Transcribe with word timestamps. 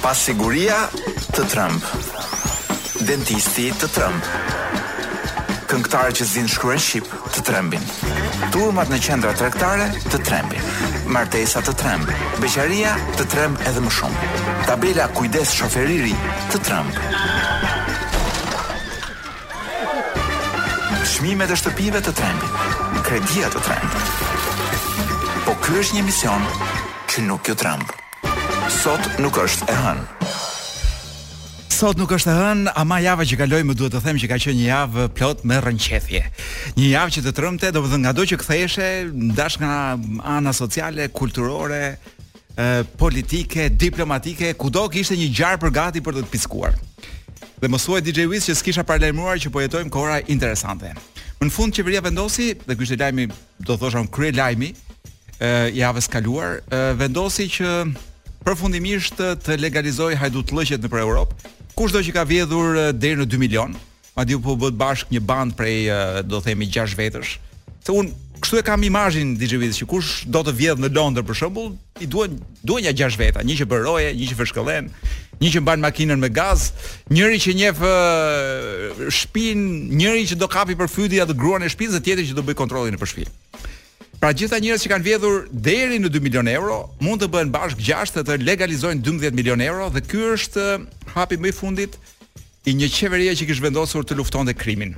Pasiguria 0.00 0.74
siguria 0.86 1.14
të 1.34 1.44
trëmb 1.50 1.86
Dentisti 3.08 3.64
të 3.80 3.88
trëmb 3.96 4.28
Këngëtarët 5.68 6.20
që 6.20 6.26
zinë 6.32 6.48
shkruen 6.52 6.78
shqip 6.80 7.08
të 7.34 7.42
trembin. 7.44 7.82
Turmat 8.54 8.88
në 8.88 9.00
qendra 9.04 9.34
trektare 9.36 9.90
të 10.08 10.22
trembin. 10.24 10.64
Martesa 11.12 11.60
të 11.60 11.74
tremb. 11.76 12.08
Beqaria 12.40 12.94
të 13.18 13.26
tremb 13.34 13.60
edhe 13.68 13.82
më 13.84 13.92
shumë. 13.92 14.30
Tabela 14.64 15.10
kujdes 15.12 15.52
shoferiri 15.52 16.14
të 16.54 16.62
tremb. 16.70 17.04
Shmime 21.12 21.44
e 21.52 21.60
shtëpive 21.60 22.00
të 22.08 22.16
trembin. 22.16 22.74
Kredia 23.04 23.52
të 23.52 23.66
tremb. 23.68 24.02
Po 25.44 25.58
kërë 25.68 25.80
është 25.84 26.00
një 26.00 26.08
mision 26.10 26.48
që 27.12 27.28
nuk 27.28 27.44
jo 27.52 27.58
Trëmb 27.60 27.97
Sot 28.68 29.00
nuk 29.22 29.32
është 29.40 29.64
e 29.72 29.74
hënë. 29.80 30.28
Sot 31.72 31.96
nuk 31.96 32.10
është 32.12 32.28
e 32.28 32.32
hënë, 32.36 32.72
ama 32.76 32.98
java 33.00 33.24
që 33.24 33.36
kaloi 33.40 33.62
më 33.64 33.74
duhet 33.78 33.94
të 33.96 34.00
them 34.04 34.18
që 34.20 34.28
ka 34.28 34.36
qenë 34.42 34.58
një 34.58 34.66
javë 34.66 35.04
plot 35.16 35.40
me 35.48 35.56
rrënqethje. 35.64 36.20
Një 36.76 36.90
javë 36.92 37.14
që 37.16 37.22
të 37.24 37.32
trëmte, 37.38 37.70
domethënë 37.72 38.02
nga 38.04 38.12
do 38.18 38.26
që 38.28 38.36
ktheheshe 38.42 38.88
ndash 39.32 39.56
nga 39.62 39.72
ana 40.36 40.52
sociale, 40.56 41.06
kulturore, 41.16 41.94
politike, 43.00 43.70
diplomatike, 43.72 44.52
kudo 44.60 44.84
kishte 44.92 45.16
ishte 45.16 45.22
një 45.22 45.30
gjar 45.38 45.56
për 45.62 45.72
gati 45.78 46.02
për 46.04 46.18
të 46.20 46.26
piskuar. 46.34 46.76
Dhe 47.62 47.70
mësuaj 47.72 48.02
DJ 48.04 48.28
Wiz 48.30 48.50
që 48.50 48.58
s'kisha 48.60 48.84
paralajmëruar 48.84 49.40
që 49.46 49.54
po 49.54 49.64
jetojmë 49.64 49.94
kohëra 49.96 50.18
interesante. 50.28 50.92
Më 51.40 51.48
në 51.48 51.54
fund 51.56 51.72
qeveria 51.74 52.04
vendosi 52.04 52.52
dhe 52.68 52.76
ky 52.76 52.84
ishte 52.84 53.00
lajmi, 53.00 53.30
do 53.64 53.80
thosha 53.80 54.02
un 54.04 54.12
krye 54.18 54.34
lajmi, 54.36 54.74
e 55.40 55.54
javës 55.80 56.10
kaluar, 56.12 56.60
vendosi 57.00 57.48
që 57.56 57.72
përfundimisht 58.48 59.18
të 59.44 59.58
legalizoj 59.60 60.14
hajdu 60.22 60.40
të 60.48 60.54
lëqet 60.56 60.80
në 60.84 60.88
për 60.88 61.02
Europë, 61.04 61.48
kusht 61.76 61.92
do 61.92 62.00
që 62.04 62.14
ka 62.16 62.22
vjedhur 62.28 62.78
eh, 62.80 62.86
deri 62.96 63.18
në 63.20 63.26
2 63.34 63.40
milion, 63.42 63.74
ma 64.16 64.24
di 64.24 64.38
u 64.38 64.40
po 64.40 64.54
bëhet 64.56 64.78
bashk 64.80 65.10
një 65.12 65.20
band 65.28 65.56
prej, 65.58 65.76
eh, 65.92 66.22
do 66.24 66.40
themi, 66.40 66.64
6 66.72 66.96
vetësh, 66.96 67.34
të 67.84 67.96
unë, 67.98 68.14
kështu 68.40 68.60
e 68.60 68.62
kam 68.64 68.86
imajin, 68.86 69.34
digjivit, 69.36 69.76
që 69.76 69.88
kusht 69.90 70.30
do 70.32 70.40
të 70.46 70.54
vjedhë 70.62 70.84
në 70.86 70.90
Londër 70.96 71.26
për 71.28 71.38
shembull, 71.42 71.74
i 72.00 72.08
duen, 72.08 72.38
duen 72.64 72.86
një 72.86 72.94
6 73.02 73.20
veta, 73.20 73.44
një 73.44 73.58
që 73.60 73.68
roje, 73.84 74.14
një 74.16 74.30
që 74.30 74.38
fërshkëllen, 74.40 74.88
një 75.42 75.50
që 75.56 75.62
mbanë 75.66 75.84
makinen 75.84 76.22
me 76.24 76.30
gaz, 76.34 76.70
njëri 77.12 77.42
që 77.44 77.56
njefë 77.60 77.92
eh, 77.92 79.04
shpin, 79.12 79.66
njëri 80.00 80.24
që 80.32 80.40
do 80.40 80.48
kapi 80.48 80.78
për 80.80 80.88
atë 81.26 81.36
gruan 81.36 81.68
e 81.68 81.68
shtëpisë 81.68 81.98
dhe 81.98 82.00
tjetëri 82.08 82.28
që 82.32 82.40
do 82.40 82.46
bëj 82.48 82.56
kontrollin 82.64 82.96
e 82.96 83.02
për 83.04 83.12
shpin. 83.12 83.28
Pra 84.18 84.32
gjitha 84.34 84.58
njerëzit 84.58 84.86
që 84.88 84.90
kanë 84.90 85.06
vjedhur 85.06 85.44
deri 85.54 85.98
në 86.02 86.08
2 86.10 86.20
milion 86.24 86.48
euro 86.50 86.80
mund 86.98 87.22
të 87.22 87.28
bëhen 87.30 87.52
bashkë 87.54 87.84
gjashtë 87.86 88.24
të 88.26 88.38
legalizojnë 88.42 89.04
12 89.06 89.34
milion 89.36 89.60
euro 89.62 89.86
dhe 89.94 90.00
ky 90.10 90.22
është 90.34 90.64
uh, 90.74 90.88
hapi 91.14 91.36
më 91.38 91.52
i 91.52 91.54
fundit 91.54 91.94
i 92.68 92.74
një 92.74 92.88
qeverie 92.96 93.36
që 93.38 93.46
kishte 93.46 93.62
vendosur 93.62 94.02
të 94.02 94.16
luftonte 94.18 94.56
krimin. 94.58 94.96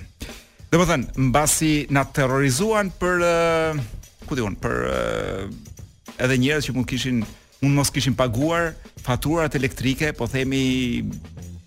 Domethënë, 0.73 1.13
mbasi 1.27 1.75
na 1.93 2.07
terrorizuan 2.17 2.89
për 2.97 3.27
uh, 3.27 3.83
ku 4.25 4.41
diun, 4.41 4.57
për 4.57 4.79
uh, 4.89 6.25
edhe 6.25 6.41
njerëz 6.41 6.71
që 6.71 6.77
mund 6.79 6.89
kishin 6.89 7.21
mund 7.61 7.77
mos 7.77 7.93
kishin 7.93 8.17
paguar 8.17 8.73
faturat 9.05 9.53
elektrike, 9.59 10.15
po 10.17 10.31
themi 10.33 10.63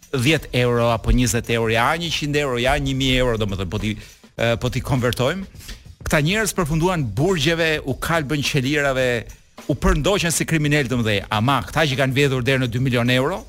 10 0.09 0.49
euro 0.65 0.89
apo 0.95 1.13
20 1.13 1.53
euro, 1.59 1.69
ja 1.69 1.85
100 2.01 2.33
euro, 2.47 2.57
ja 2.65 2.73
1000 2.89 3.13
euro 3.21 3.37
domethënë, 3.37 3.69
po 3.77 3.83
ti 3.85 3.93
uh, 3.99 4.57
po 4.57 4.73
ti 4.73 4.81
konvertojmë 4.81 5.45
këta 6.03 6.19
njerëz 6.23 6.51
përfunduan 6.57 7.05
burgjeve, 7.15 7.71
u 7.87 7.95
kalbën 7.99 8.43
qelirave, 8.43 9.07
u 9.71 9.75
përndoqën 9.79 10.33
si 10.35 10.45
kriminalë 10.49 10.89
të 10.91 10.97
mëdhej. 10.99 11.21
Ama 11.37 11.61
këta 11.69 11.85
që 11.89 11.99
kanë 11.99 12.17
vjedhur 12.17 12.43
deri 12.45 12.63
në 12.65 12.69
2 12.73 12.83
milion 12.83 13.11
euro, 13.13 13.41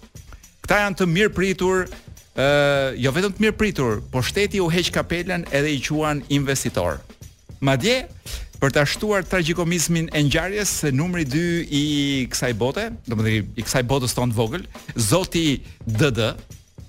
këta 0.64 0.82
janë 0.84 1.00
të 1.00 1.08
mirë 1.16 1.32
pritur, 1.34 1.84
ë 1.84 2.46
uh, 2.46 2.86
jo 3.00 3.12
vetëm 3.16 3.34
të 3.36 3.44
mirë 3.46 3.58
pritur, 3.58 4.00
po 4.12 4.22
shteti 4.26 4.62
u 4.62 4.68
heq 4.70 4.92
kapelen 4.94 5.44
edhe 5.54 5.72
i 5.76 5.80
quan 5.88 6.22
investitor. 6.34 7.00
Madje 7.64 8.04
për 8.60 8.72
ta 8.72 8.84
shtuar 8.88 9.26
tragjikomizmin 9.28 10.08
e 10.16 10.22
ngjarjes 10.24 10.72
se 10.82 10.92
numri 10.94 11.26
2 11.26 11.64
i 11.70 11.84
kësaj 12.32 12.52
bote, 12.60 12.86
domethënë 13.08 13.42
i 13.62 13.66
kësaj 13.66 13.82
botës 13.90 14.14
tonë 14.16 14.34
vogël, 14.38 14.64
Zoti 14.94 15.58
DD, 15.98 16.30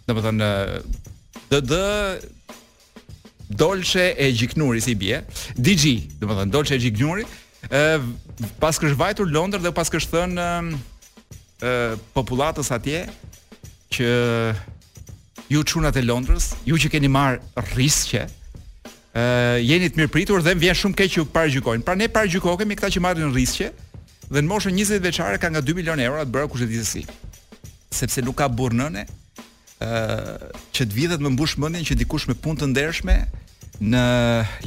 domethënë 0.08 0.52
DD 1.52 1.74
Dolce 3.50 3.96
e 4.16 4.32
Gjiknurit 4.34 4.82
si 4.84 4.96
bie. 4.96 5.22
DJ, 5.58 5.98
domethënë 6.20 6.52
Dolce 6.52 6.76
e 6.76 6.80
Gjiknurit, 6.82 7.28
ë 7.70 8.02
pas 8.62 8.78
kësh 8.82 8.96
vajtur 8.98 9.30
Londër 9.32 9.62
dhe 9.66 9.72
pas 9.76 9.90
kësh 9.92 10.08
thën 10.12 10.34
ë 11.62 11.76
popullatës 12.16 12.72
atje 12.76 13.04
që 13.96 14.10
ju 15.54 15.62
çunat 15.72 15.98
e 15.98 16.04
Londrës, 16.06 16.52
ju 16.68 16.78
që 16.82 16.90
keni 16.98 17.10
marr 17.12 17.38
rrisqe, 17.72 18.26
ë 18.26 19.60
jeni 19.64 19.92
të 19.94 20.02
mirëpritur 20.02 20.42
dhe 20.46 20.56
më 20.58 20.66
vjen 20.66 20.80
shumë 20.84 21.00
keq 21.04 21.14
që 21.18 21.28
paragjykojnë. 21.36 21.86
Pra 21.86 21.96
ne 21.98 22.10
paragjykohemi 22.12 22.80
këta 22.80 22.90
që 22.98 23.04
marrin 23.08 23.30
rrisqe 23.34 23.70
dhe 24.32 24.42
në 24.42 24.50
moshën 24.50 24.74
20 24.76 25.06
vjeçare 25.06 25.38
ka 25.42 25.54
nga 25.54 25.62
2 25.62 25.78
milionë 25.80 26.08
euro 26.10 26.24
atë 26.26 26.34
bëra 26.34 26.50
kushtet 26.50 26.74
e 26.74 26.82
tij. 26.82 27.08
Sepse 27.96 28.26
nuk 28.26 28.42
ka 28.42 28.50
burrë 28.50 28.82
nëne 28.82 29.06
që 29.86 30.86
të 30.86 30.94
vihet 30.96 31.22
më 31.24 31.32
mbush 31.36 31.58
mendjen 31.62 31.86
që 31.92 31.98
dikush 32.02 32.28
me 32.30 32.36
punë 32.36 32.64
të 32.64 32.70
ndershme 32.74 33.16
në 33.86 34.04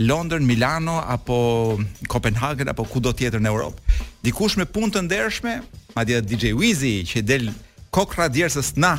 London, 0.05 0.45
Milano 0.45 0.99
apo 1.01 1.79
Kopenhagen, 2.12 2.69
apo 2.69 2.84
kudo 2.84 3.12
tjetër 3.17 3.41
në 3.41 3.49
Europë. 3.49 4.03
Dikush 4.27 4.59
me 4.61 4.67
punë 4.69 4.93
të 4.95 5.05
ndershme, 5.07 5.55
madje 5.97 6.21
DJ 6.23 6.53
Wizy 6.59 6.99
që 7.09 7.23
del 7.25 7.49
kokra 7.95 8.28
djersës 8.28 8.75
na 8.77 8.99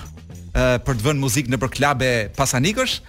për 0.55 0.97
të 0.97 1.05
vënë 1.05 1.21
muzikë 1.21 1.53
nëpër 1.53 1.73
klube 1.77 2.09
pasanikësh, 2.39 2.99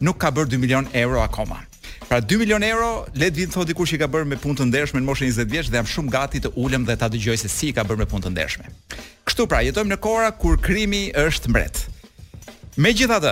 nuk 0.00 0.16
ka 0.20 0.32
bërë 0.32 0.54
2 0.54 0.60
milion 0.62 0.88
euro 0.96 1.20
akoma. 1.22 1.60
Pra 2.06 2.20
2 2.22 2.36
milion 2.40 2.62
euro 2.64 3.04
le 3.18 3.28
të 3.32 3.42
vinë 3.44 3.52
thotë 3.56 3.74
dikush 3.74 3.92
që 3.94 4.00
ka 4.06 4.08
bërë 4.14 4.30
me 4.32 4.38
punë 4.40 4.60
të 4.62 4.68
ndershme 4.70 5.00
në 5.02 5.08
moshën 5.10 5.28
20 5.28 5.52
vjeç 5.52 5.68
dhe 5.72 5.80
jam 5.82 5.90
shumë 5.92 6.14
gati 6.14 6.40
të 6.44 6.54
ulem 6.62 6.86
dhe 6.88 6.96
ta 7.00 7.10
dëgjoj 7.12 7.36
se 7.44 7.50
si 7.52 7.72
ka 7.76 7.84
bërë 7.84 8.04
me 8.04 8.08
punë 8.10 8.28
të 8.28 8.32
ndershme. 8.36 8.72
Kështu 9.26 9.48
pra, 9.50 9.60
jetojmë 9.66 9.96
në 9.96 10.00
kohëra 10.04 10.32
kur 10.40 10.56
krimi 10.62 11.08
është 11.18 11.50
mbret. 11.52 11.84
Me 12.76 12.90
gjitha 12.92 13.16
dhe, 13.24 13.30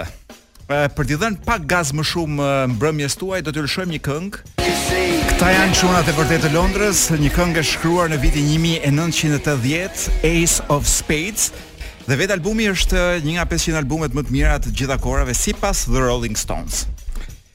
për 0.96 1.04
t'i 1.04 1.16
dhenë 1.20 1.42
pak 1.44 1.66
gaz 1.68 1.90
më 1.92 2.00
shumë 2.08 2.44
mbrëmjes 2.78 3.16
tuaj, 3.20 3.42
do 3.44 3.52
t'i 3.52 3.60
lëshojmë 3.60 3.92
një 3.92 4.00
këngë. 4.06 4.40
Këta 4.62 5.50
janë 5.52 5.76
qunat 5.76 6.08
e 6.08 6.14
vërtet 6.16 6.46
të 6.46 6.52
Londres, 6.54 7.02
një 7.20 7.32
këngë 7.34 7.60
e 7.60 7.66
shkruar 7.74 8.08
në 8.08 8.22
vitin 8.22 8.48
1980, 8.54 10.06
Ace 10.30 10.64
of 10.72 10.88
Spades, 10.88 11.50
dhe 12.08 12.16
vetë 12.22 12.38
albumi 12.38 12.70
është 12.72 13.04
një 13.26 13.36
nga 13.36 13.44
500 13.52 13.82
albumet 13.84 14.16
më 14.16 14.24
të 14.30 14.36
mirat 14.38 14.64
të 14.64 14.72
gjitha 14.80 14.96
korave, 15.04 15.36
si 15.36 15.52
pas 15.60 15.84
The 15.90 16.00
Rolling 16.06 16.40
Stones. 16.40 16.86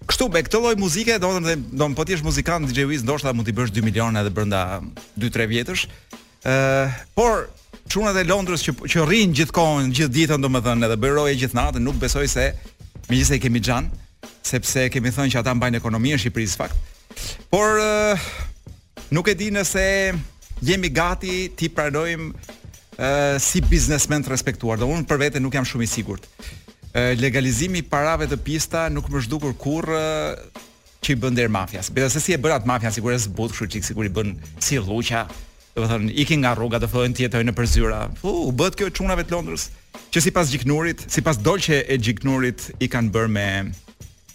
Kështu 0.06 0.30
me 0.30 0.46
këtë 0.46 0.62
lloj 0.62 0.78
muzike, 0.78 1.18
domethënë 1.18 1.56
dhe 1.56 1.62
domun 1.74 1.98
po 1.98 2.06
ti 2.06 2.14
je 2.14 2.22
muzikant 2.28 2.70
DJ 2.70 2.86
Wiz, 2.90 3.02
ndoshta 3.02 3.34
mund 3.34 3.50
t'i 3.50 3.58
bësh 3.58 3.74
2 3.74 3.88
milionë 3.90 4.22
edhe 4.22 4.34
brenda 4.38 4.78
2-3 5.18 5.50
vjetësh. 5.58 5.88
Ëh, 5.90 6.54
uh, 6.54 7.02
por 7.18 7.48
çunat 7.90 8.16
e 8.22 8.26
Londrës 8.30 8.64
që 8.68 8.74
që 8.92 9.06
rrin 9.08 9.32
gjithkohën 9.36 9.90
gjithë 9.96 10.14
ditën 10.14 10.44
domethënë 10.44 10.86
edhe 10.88 10.98
bëj 11.02 11.14
roje 11.18 11.38
gjithë 11.42 11.58
natën 11.58 11.86
nuk 11.86 11.98
besoj 12.02 12.28
se 12.30 12.46
megjithëse 13.10 13.40
i 13.40 13.42
kemi 13.42 13.62
xhan 13.66 13.88
sepse 14.46 14.86
kemi 14.94 15.12
thënë 15.16 15.34
që 15.34 15.42
ata 15.42 15.56
mbajnë 15.58 15.82
ekonominë 15.82 16.20
e 16.20 16.22
Shqipërisë 16.24 16.60
fakt. 16.60 16.78
Por 17.52 17.82
nuk 19.16 19.28
e 19.28 19.36
di 19.40 19.48
nëse 19.56 19.86
jemi 20.70 20.92
gati 20.94 21.48
ti 21.58 21.70
pranojmë 21.74 22.28
uh, 22.30 23.36
si 23.42 23.62
biznesmen 23.66 24.24
të 24.26 24.32
respektuar, 24.36 24.78
do 24.82 24.86
unë 24.94 25.08
për 25.10 25.22
vete 25.26 25.42
nuk 25.42 25.58
jam 25.58 25.66
shumë 25.66 25.88
i 25.88 25.90
sigurt. 25.90 26.30
Uh, 26.90 27.16
legalizimi 27.18 27.82
i 27.82 27.86
parave 27.86 28.30
të 28.30 28.38
pista 28.46 28.86
nuk 28.94 29.10
më 29.14 29.24
zhdukur 29.26 29.56
kurrë 29.62 29.98
uh, 29.98 30.64
që 31.06 31.16
i 31.16 31.20
bën 31.22 31.44
mafjas. 31.50 31.90
mafias. 31.90 32.14
se 32.14 32.20
si 32.22 32.34
e 32.34 32.38
bërat 32.38 32.66
mafian 32.66 32.94
sigurisht 32.94 33.26
zbut, 33.26 33.52
kështu 33.52 33.68
çik 33.74 33.84
sigurisht 33.86 34.14
i 34.14 34.16
bën 34.20 34.30
si 34.60 34.78
rruqa, 34.78 35.26
do 35.80 35.86
të 35.88 35.94
thonë 35.94 36.16
ikin 36.22 36.42
nga 36.44 36.52
rruga, 36.58 36.80
të 36.82 36.90
fillojnë 36.92 37.16
të 37.16 37.24
jetojnë 37.26 37.52
nëpër 37.52 37.68
zyra. 37.72 38.00
U 38.28 38.52
bëhet 38.56 38.76
kjo 38.80 38.90
çunave 38.98 39.24
të 39.28 39.36
Londrës, 39.36 39.68
që 40.12 40.24
sipas 40.26 40.52
gjiknurit, 40.52 41.06
sipas 41.12 41.40
dolçe 41.40 41.84
e 41.88 41.98
gjiknurit 42.04 42.66
i 42.84 42.90
kanë 42.92 43.14
bërë 43.16 43.32
me 43.36 43.50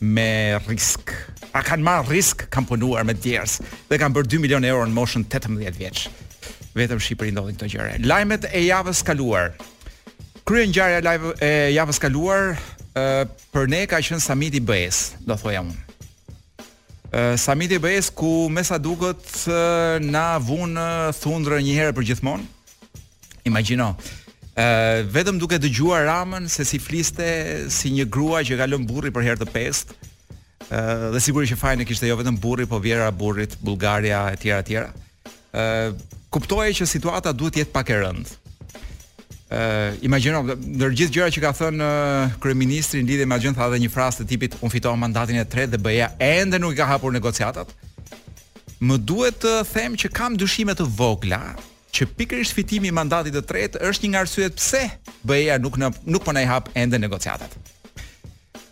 me 0.05 0.59
risk. 0.67 1.13
A 1.57 1.61
kanë 1.65 1.85
marrë 1.87 2.11
risk, 2.13 2.45
kanë 2.53 2.67
punuar 2.69 3.07
me 3.07 3.15
djers 3.15 3.61
dhe 3.89 3.99
kanë 4.01 4.13
bërë 4.17 4.31
2 4.35 4.41
milion 4.43 4.65
euro 4.69 4.85
në 4.85 4.93
moshën 4.97 5.25
18 5.33 5.79
vjeç. 5.79 6.09
Vetëm 6.77 7.01
Shqipëri 7.01 7.33
ndodhin 7.33 7.57
këto 7.57 7.69
gjëra. 7.73 7.95
Lajmet 8.05 8.45
e 8.51 8.65
javës 8.67 9.01
kaluar. 9.07 9.53
Kryengjarja 10.45 11.01
live 11.07 11.31
e 11.41 11.53
javës 11.77 12.03
kaluar 12.03 12.53
ë 12.93 13.09
për 13.55 13.71
ne 13.73 13.83
ka 13.89 14.03
qenë 14.05 14.21
samiti 14.21 14.61
BE-s, 14.61 15.15
do 15.25 15.39
thoja 15.41 15.63
unë. 15.65 15.94
Samiti 17.37 17.75
i 17.79 17.79
BE-s 17.79 18.09
ku 18.11 18.49
me 18.51 18.63
sa 18.65 18.75
duket 18.75 19.47
na 20.03 20.35
vun 20.43 20.75
thundrë 21.23 21.61
një 21.63 21.75
herë 21.79 21.95
për 21.95 22.09
gjithmonë. 22.11 22.45
Imagjino. 23.51 23.93
Ë 24.59 25.05
vetëm 25.15 25.39
duke 25.39 25.59
dëgjuar 25.63 26.07
Ramën 26.09 26.47
se 26.51 26.67
si 26.67 26.79
fliste 26.83 27.25
si 27.71 27.93
një 27.95 28.09
grua 28.11 28.43
që 28.47 28.59
ka 28.59 28.67
lënë 28.71 28.87
burri 28.91 29.13
për 29.15 29.27
herë 29.29 29.43
të 29.45 29.49
pestë. 29.55 29.97
Ë 30.75 30.83
dhe 31.15 31.23
sigurisht 31.23 31.55
që 31.55 31.61
fajin 31.63 31.85
e 31.85 31.89
kishte 31.89 32.11
jo 32.11 32.19
vetëm 32.19 32.39
burri, 32.43 32.67
po 32.67 32.81
vjera 32.83 33.11
burrit, 33.15 33.55
Bullgaria 33.63 34.25
etj 34.35 34.51
etj. 34.59 34.83
Ë 35.55 35.65
kuptoje 36.35 36.75
që 36.81 36.91
situata 36.97 37.35
duhet 37.37 37.55
të 37.55 37.63
jetë 37.63 37.77
pak 37.77 37.95
e 37.95 38.01
rëndë 38.03 38.41
uh, 39.55 39.99
imagjino 40.05 40.41
ndër 40.59 40.97
gjithë 40.99 41.15
gjërat 41.17 41.37
që 41.37 41.43
ka 41.45 41.53
thënë 41.61 41.87
uh, 41.89 42.39
kryeministri 42.43 43.03
në 43.03 43.09
lidhje 43.11 43.27
me 43.31 43.37
agjencën 43.39 43.57
tha 43.59 43.69
edhe 43.71 43.81
një 43.85 43.93
frazë 43.95 44.23
të 44.25 44.29
tipit 44.33 44.57
un 44.65 44.73
fitova 44.73 44.99
mandatin 45.01 45.39
e 45.41 45.45
tretë 45.55 45.77
dhe 45.77 45.83
bëja 45.85 46.11
ende 46.29 46.59
nuk 46.61 46.75
i 46.75 46.81
ka 46.81 46.89
hapur 46.91 47.13
negociatat. 47.15 47.71
Më 48.85 48.99
duhet 49.07 49.39
të 49.45 49.55
them 49.73 49.95
që 50.01 50.11
kam 50.13 50.37
dyshime 50.41 50.75
të 50.77 50.87
vogla 50.99 51.41
që 51.95 52.09
pikërisht 52.19 52.57
fitimi 52.57 52.91
i 52.91 52.95
mandatit 52.97 53.37
të 53.37 53.45
tretë 53.49 53.83
është 53.89 54.07
një 54.09 54.13
nga 54.13 54.23
arsyet 54.25 54.57
pse 54.59 54.81
BE-ja 55.27 55.61
nuk 55.63 55.79
në, 55.79 55.91
nuk 56.11 56.25
po 56.27 56.35
na 56.35 56.43
i 56.43 56.49
hap 56.51 56.71
ende 56.75 56.99
negociatat. 56.99 57.53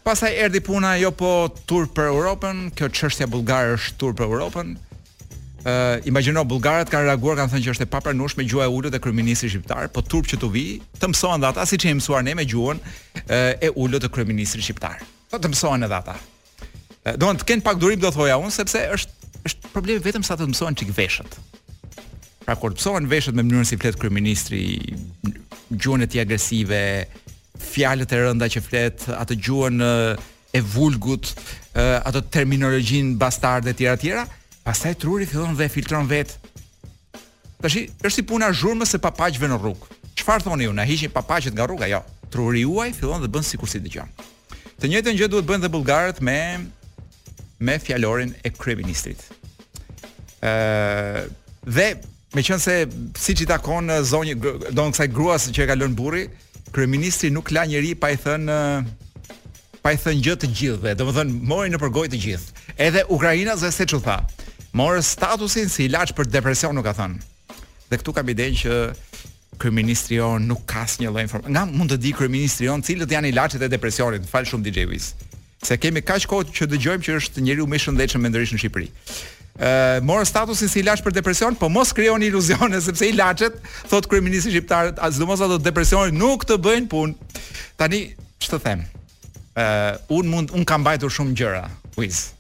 Pastaj 0.03 0.33
erdhi 0.47 0.61
puna 0.67 0.97
jo 0.99 1.13
po 1.15 1.31
tur 1.71 1.85
për 1.95 2.09
Europën, 2.11 2.65
kjo 2.75 2.89
çështja 2.91 3.29
bullgare 3.31 3.77
është 3.79 4.01
tur 4.03 4.17
për 4.19 4.27
Europën. 4.33 4.73
Uh, 5.63 5.71
imagjino 6.11 6.43
bullgarët 6.51 6.89
kanë 6.91 7.07
reaguar 7.07 7.37
kanë 7.39 7.53
thënë 7.53 7.63
që 7.69 7.73
është 7.77 7.85
e 7.87 7.89
papranueshme 7.93 8.43
gjuha 8.51 8.65
e 8.67 8.71
ulët 8.75 8.97
e 8.99 9.01
kryeministit 9.03 9.53
shqiptar, 9.53 9.93
po 9.95 10.03
turp 10.03 10.27
që 10.27 10.39
tu 10.43 10.49
vi, 10.51 10.63
të 10.99 11.11
mësohen 11.13 11.45
dhe 11.45 11.51
ata 11.53 11.63
siç 11.71 11.85
e 11.87 11.93
mësuar 12.01 12.25
ne 12.27 12.33
me 12.35 12.43
gjuhën 12.51 12.81
uh, 12.81 13.53
e 13.63 13.71
ulët 13.79 14.09
e 14.09 14.11
kryeministit 14.11 14.65
shqiptar. 14.67 14.97
Po 15.31 15.39
të 15.39 15.53
mësohen 15.53 15.87
edhe 15.87 15.95
ata. 16.01 16.17
Uh, 16.19 17.15
Doan 17.15 17.39
të 17.39 17.47
kenë 17.53 17.63
pak 17.69 17.79
durim 17.79 18.03
do 18.03 18.11
thoja 18.11 18.41
unë 18.43 18.57
sepse 18.59 18.83
është 18.99 19.31
është 19.53 19.71
problemi 19.75 20.03
vetëm 20.03 20.27
sa 20.27 20.35
të 20.41 20.51
mësohen 20.51 20.77
çik 20.83 20.91
veshët. 20.99 21.39
Pra 22.47 22.57
kur 22.59 22.75
të 22.75 22.81
mësohen 22.83 23.07
veshët 23.15 23.39
me 23.39 23.47
mënyrën 23.47 23.71
si 23.71 23.79
flet 23.79 24.01
kryeministri, 24.03 24.65
gjuhën 25.79 26.03
e 26.03 26.11
tij 26.11 26.25
agresive, 26.27 26.83
fjalët 27.71 28.17
e 28.19 28.23
rënda 28.27 28.51
që 28.51 28.67
flet, 28.67 29.09
atë 29.15 29.39
gjuhën 29.43 29.79
uh, 29.79 30.29
e 30.51 30.65
vulgut, 30.75 31.37
uh, 31.79 31.99
atë 32.03 32.25
terminologjin 32.35 33.15
bastard 33.23 33.71
e 33.71 33.79
tjera 33.79 33.99
tjera 34.03 34.27
Pastaj 34.65 34.95
truri 35.03 35.27
fillon 35.27 35.55
dhe 35.59 35.65
e 35.67 35.71
filtron 35.71 36.07
vet. 36.11 36.37
Tashi 37.63 37.87
është 38.05 38.11
si 38.15 38.23
puna 38.27 38.51
zhurmës 38.55 38.95
së 38.95 39.01
papaqëve 39.03 39.49
në 39.51 39.59
rrugë. 39.63 39.89
Çfarë 40.21 40.45
thoni 40.47 40.67
ju, 40.69 40.73
na 40.77 40.85
hiqni 40.87 41.09
papaqet 41.11 41.55
nga 41.57 41.67
rruga? 41.67 41.87
Jo, 41.91 42.03
truri 42.31 42.63
juaj 42.65 42.93
fillon 42.99 43.23
dhe 43.23 43.31
bën 43.33 43.47
sikur 43.47 43.71
si 43.71 43.81
dëgjon. 43.83 44.11
Të 44.83 44.91
njëjtën 44.93 45.19
gjë 45.19 45.29
duhet 45.33 45.49
bëjnë 45.49 45.65
dhe 45.65 45.71
bullgarët 45.73 46.21
me 46.27 46.37
me 47.63 47.77
fjalorin 47.83 48.33
e 48.43 48.51
kryeministrit. 48.55 49.19
ë 50.43 51.25
dhe 51.71 51.87
me 52.35 52.43
qenë 52.43 52.59
se 52.63 52.77
siç 53.19 53.43
i 53.45 53.49
takon 53.51 53.91
zonjë 54.03 54.35
don 54.75 54.91
kësaj 54.95 55.09
gruas 55.15 55.49
që 55.55 55.63
e 55.65 55.67
ka 55.73 55.77
lënë 55.79 55.99
burri, 55.99 56.25
kryeministri 56.75 57.31
nuk 57.35 57.51
la 57.55 57.67
njëri 57.67 57.95
pa 57.99 58.11
i 58.15 58.17
thën 58.19 58.51
pa 59.83 59.91
i 59.95 59.99
thën 59.99 60.23
gjë 60.23 60.37
të 60.41 60.53
gjithëve, 60.57 60.95
domethënë 60.95 61.41
mori 61.51 61.69
në 61.71 61.79
përgoj 61.83 62.09
të 62.15 62.19
gjithë. 62.25 62.67
Edhe 62.79 63.03
Ukraina 63.11 63.57
zë 63.59 63.71
se 63.75 63.85
çu 63.91 63.99
tha 64.01 64.19
morë 64.79 65.03
statusin 65.05 65.69
si 65.69 65.85
ilaç 65.89 66.15
për 66.17 66.29
depresion 66.33 66.75
nuk 66.77 66.87
ka 66.89 66.95
thënë. 66.97 67.19
Dhe 67.91 67.99
këtu 68.01 68.15
kam 68.17 68.31
idenë 68.33 68.59
që 68.63 68.77
ky 69.61 69.69
ministri 69.75 70.17
jon 70.19 70.47
nuk 70.49 70.63
ka 70.71 70.87
asnjë 70.87 71.11
lloj 71.13 71.25
informacioni. 71.27 71.53
Nga 71.55 71.65
mund 71.77 71.93
të 71.93 71.99
di 72.01 72.13
kryeministri 72.17 72.69
jon 72.71 72.81
cilët 72.85 73.13
janë 73.13 73.31
ilaçet 73.35 73.63
e 73.63 73.69
depresionit? 73.71 74.25
Fal 74.31 74.49
shumë 74.49 74.69
DJ 74.71 74.87
Wiz. 74.91 75.11
Se 75.63 75.77
kemi 75.79 76.01
kaq 76.03 76.25
kohë 76.31 76.57
që 76.57 76.69
dëgjojmë 76.73 77.07
që 77.07 77.19
është 77.21 77.45
njeriu 77.47 77.69
më 77.71 77.79
i 77.79 77.83
shëndetshëm 77.85 78.25
mendërisht 78.25 78.57
në 78.57 78.63
Shqipëri. 78.63 78.89
Ë, 79.53 79.71
morë 80.09 80.25
statusin 80.27 80.73
si 80.73 80.81
ilaç 80.81 81.05
për 81.05 81.15
depresion, 81.21 81.55
po 81.61 81.69
mos 81.71 81.93
krijoni 81.95 82.33
iluzione 82.33 82.81
sepse 82.83 83.07
ilaçet, 83.13 83.61
thot 83.93 84.09
kryeministri 84.11 84.57
shqiptar, 84.57 84.95
as 85.05 85.21
domos 85.21 85.45
ato 85.45 85.61
depresioni 85.63 86.17
nuk 86.17 86.49
të 86.49 86.57
bëjnë 86.65 86.91
punë. 86.91 87.31
Tani 87.79 88.03
ç'të 88.43 88.59
them? 88.65 88.87
Ë, 89.55 89.69
un 90.17 90.33
mund 90.33 90.57
un 90.57 90.65
kam 90.67 90.83
bajtur 90.89 91.13
shumë 91.21 91.37
gjëra. 91.39 91.65
Wiz. 92.01 92.31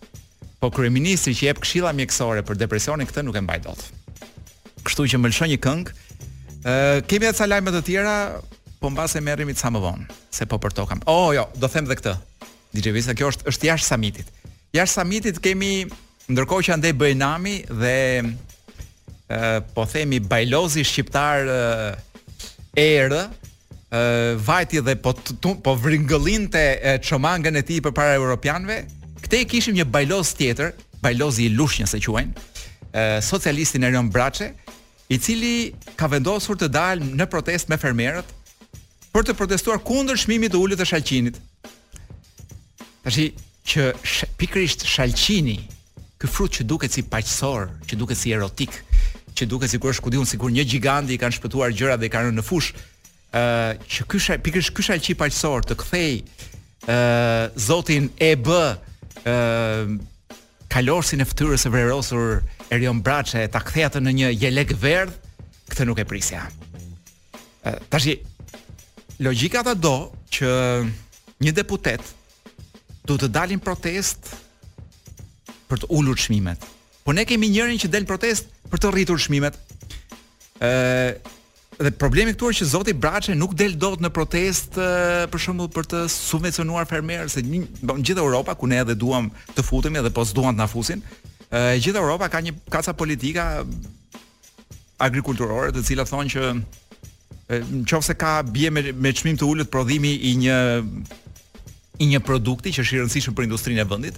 Po 0.62 0.70
kryeministri 0.70 1.32
që 1.34 1.48
jep 1.48 1.58
këshilla 1.64 1.90
mjekësore 1.98 2.44
për 2.46 2.58
depresionin 2.60 3.08
këtë 3.08 3.24
nuk 3.26 3.34
e 3.38 3.42
mbaj 3.42 3.56
dot. 3.64 3.80
Kështu 4.86 5.08
që 5.10 5.18
më 5.18 5.30
lëshon 5.32 5.48
një 5.50 5.56
këngë. 5.58 5.94
Ë 6.62 6.74
kemi 7.10 7.26
edhe 7.26 7.34
ca 7.38 7.48
lajme 7.50 7.72
të 7.74 7.80
tjera, 7.88 8.12
po 8.78 8.92
mbase 8.94 9.18
merremi 9.26 9.56
ca 9.58 9.72
më 9.74 9.82
vonë, 9.82 10.06
se 10.30 10.46
po 10.46 10.60
përtokam. 10.62 11.02
Oh, 11.10 11.32
jo, 11.34 11.48
do 11.58 11.66
them 11.66 11.88
edhe 11.90 11.96
këtë. 11.98 12.12
DJ 12.76 12.94
Visa, 12.94 13.16
kjo 13.18 13.32
është 13.34 13.50
është 13.50 13.68
jashtë 13.72 13.88
samitit. 13.90 14.30
Jashtë 14.76 15.00
samitit 15.02 15.42
kemi 15.42 15.72
ndërkohë 16.30 16.68
që 16.68 16.76
andej 16.76 16.94
Bëjnami 17.00 17.56
dhe 17.82 17.94
ë 19.34 19.44
po 19.74 19.88
themi 19.90 20.22
bajlozi 20.30 20.86
shqiptar 20.86 21.50
erë 22.78 23.24
vajti 24.46 24.78
dhe 24.86 24.94
po 25.04 25.10
të, 25.12 25.56
po 25.58 25.74
vringëllinte 25.82 26.62
çomangën 27.02 27.58
e 27.60 27.66
tij 27.66 27.82
përpara 27.84 28.14
europianëve, 28.22 28.84
Këte 29.22 29.38
i 29.42 29.48
kishim 29.48 29.76
një 29.76 29.84
bajloz 29.92 30.32
tjetër, 30.34 30.72
bajlozi 31.02 31.46
i 31.46 31.52
lushnjës 31.54 31.94
se 31.94 32.00
quajnë, 32.02 32.46
socialistin 33.24 33.86
Erion 33.86 34.08
Braçe, 34.12 34.50
i 35.12 35.18
cili 35.20 35.72
ka 35.98 36.08
vendosur 36.10 36.58
të 36.58 36.68
dalë 36.72 37.10
në 37.20 37.26
protest 37.30 37.68
me 37.70 37.78
fermerët 37.80 38.28
për 39.12 39.26
të 39.28 39.34
protestuar 39.36 39.80
kundër 39.84 40.18
shmimit 40.22 40.54
të 40.54 40.60
ullit 40.62 40.80
të 40.80 40.86
shalqinit. 40.90 41.38
Tashi 43.04 43.28
që 43.68 43.90
sh 44.02 44.28
pikrisht 44.40 44.86
shalqini, 44.88 45.58
ky 46.18 46.30
frut 46.30 46.56
që 46.56 46.66
duket 46.70 46.94
si 46.94 47.04
paqësor, 47.06 47.68
që 47.90 47.98
duket 48.00 48.18
si 48.18 48.32
erotik, 48.32 48.72
që 49.36 49.46
duket 49.50 49.72
sikur 49.72 49.92
është 49.92 50.06
kudiun 50.06 50.26
sikur 50.30 50.52
një 50.54 50.64
gjigandi 50.70 51.14
i 51.14 51.20
kanë 51.20 51.36
shpëtuar 51.38 51.74
gjëra 51.76 51.98
dhe 52.00 52.08
i 52.08 52.12
kanë 52.14 52.32
në 52.40 52.44
fush, 52.46 52.72
ë 53.32 53.76
që 53.90 54.08
ky 54.10 54.20
pikrisht 54.48 54.74
ky 54.76 54.86
shalqi 54.88 55.18
paqësor 55.22 55.68
të 55.70 55.76
kthej 55.82 56.12
ë 56.82 56.96
uh, 56.96 57.60
Zotin 57.62 58.08
e 58.18 58.32
bë 58.42 58.60
Ehm, 59.24 59.98
kalorsin 60.72 61.20
e 61.22 61.26
fytyrës 61.28 61.66
së 61.66 61.70
vrerosur 61.72 62.40
Erion 62.72 63.02
Braçe 63.04 63.42
ta 63.52 63.60
kthej 63.62 63.84
atë 63.90 64.00
në 64.02 64.14
një 64.18 64.30
jelek 64.40 64.72
verdh, 64.82 65.12
këtë 65.70 65.86
nuk 65.86 66.00
e 66.00 66.06
prisja. 66.08 66.46
Uh, 67.62 67.76
Tash 67.92 68.08
logjika 69.22 69.60
ta 69.62 69.74
do 69.78 70.10
që 70.34 70.48
një 71.44 71.52
deputet 71.54 72.02
do 73.06 73.18
të 73.20 73.28
dalin 73.30 73.60
protest 73.62 74.32
për 75.70 75.84
të 75.84 75.92
ulur 75.94 76.18
çmimet. 76.18 76.58
Po 77.06 77.14
ne 77.14 77.22
kemi 77.28 77.52
njërin 77.52 77.78
që 77.78 77.92
del 77.92 78.08
protest 78.08 78.50
për 78.72 78.82
të 78.82 78.90
rritur 78.96 79.22
çmimet. 79.22 79.54
ë 80.62 80.72
dhe 81.82 81.90
problemi 81.98 82.34
këtu 82.34 82.50
është 82.50 82.62
që 82.64 82.68
Zoti 82.72 82.92
Braçe 82.98 83.34
nuk 83.36 83.54
del 83.58 83.74
dot 83.80 84.02
në 84.02 84.10
protest 84.14 84.76
për 85.30 85.42
shembull 85.42 85.70
për 85.74 85.88
të 85.90 86.00
subvencionuar 86.12 86.86
fermerët 86.90 87.32
se 87.34 87.42
një, 87.42 87.62
gjithë 87.88 88.22
Europa 88.22 88.54
ku 88.58 88.68
ne 88.70 88.78
edhe 88.82 88.94
duam 88.98 89.28
të 89.56 89.64
futemi 89.66 89.98
edhe 89.98 90.12
po 90.14 90.24
s'duan 90.26 90.54
të 90.56 90.62
na 90.62 90.68
fusin. 90.70 91.02
E, 91.50 91.80
gjithë 91.82 91.98
Europa 92.00 92.28
ka 92.32 92.40
një 92.44 92.54
kaca 92.70 92.94
politika 92.98 93.46
agrikulturore 95.02 95.72
të 95.74 95.84
cilat 95.88 96.10
thonë 96.12 96.32
që 96.34 96.52
nëse 97.82 98.16
ka 98.18 98.36
bje 98.48 98.70
me, 98.72 98.84
me 98.94 99.12
çmim 99.18 99.36
të 99.38 99.48
ulët 99.50 99.72
prodhimi 99.72 100.12
i 100.30 100.36
një 100.44 100.58
i 102.02 102.06
një 102.12 102.22
produkti 102.26 102.70
që 102.74 102.82
është 102.84 102.96
i 102.98 103.00
rëndësishëm 103.02 103.34
për 103.36 103.44
industrinë 103.46 103.82
e 103.82 103.86
vendit, 103.86 104.14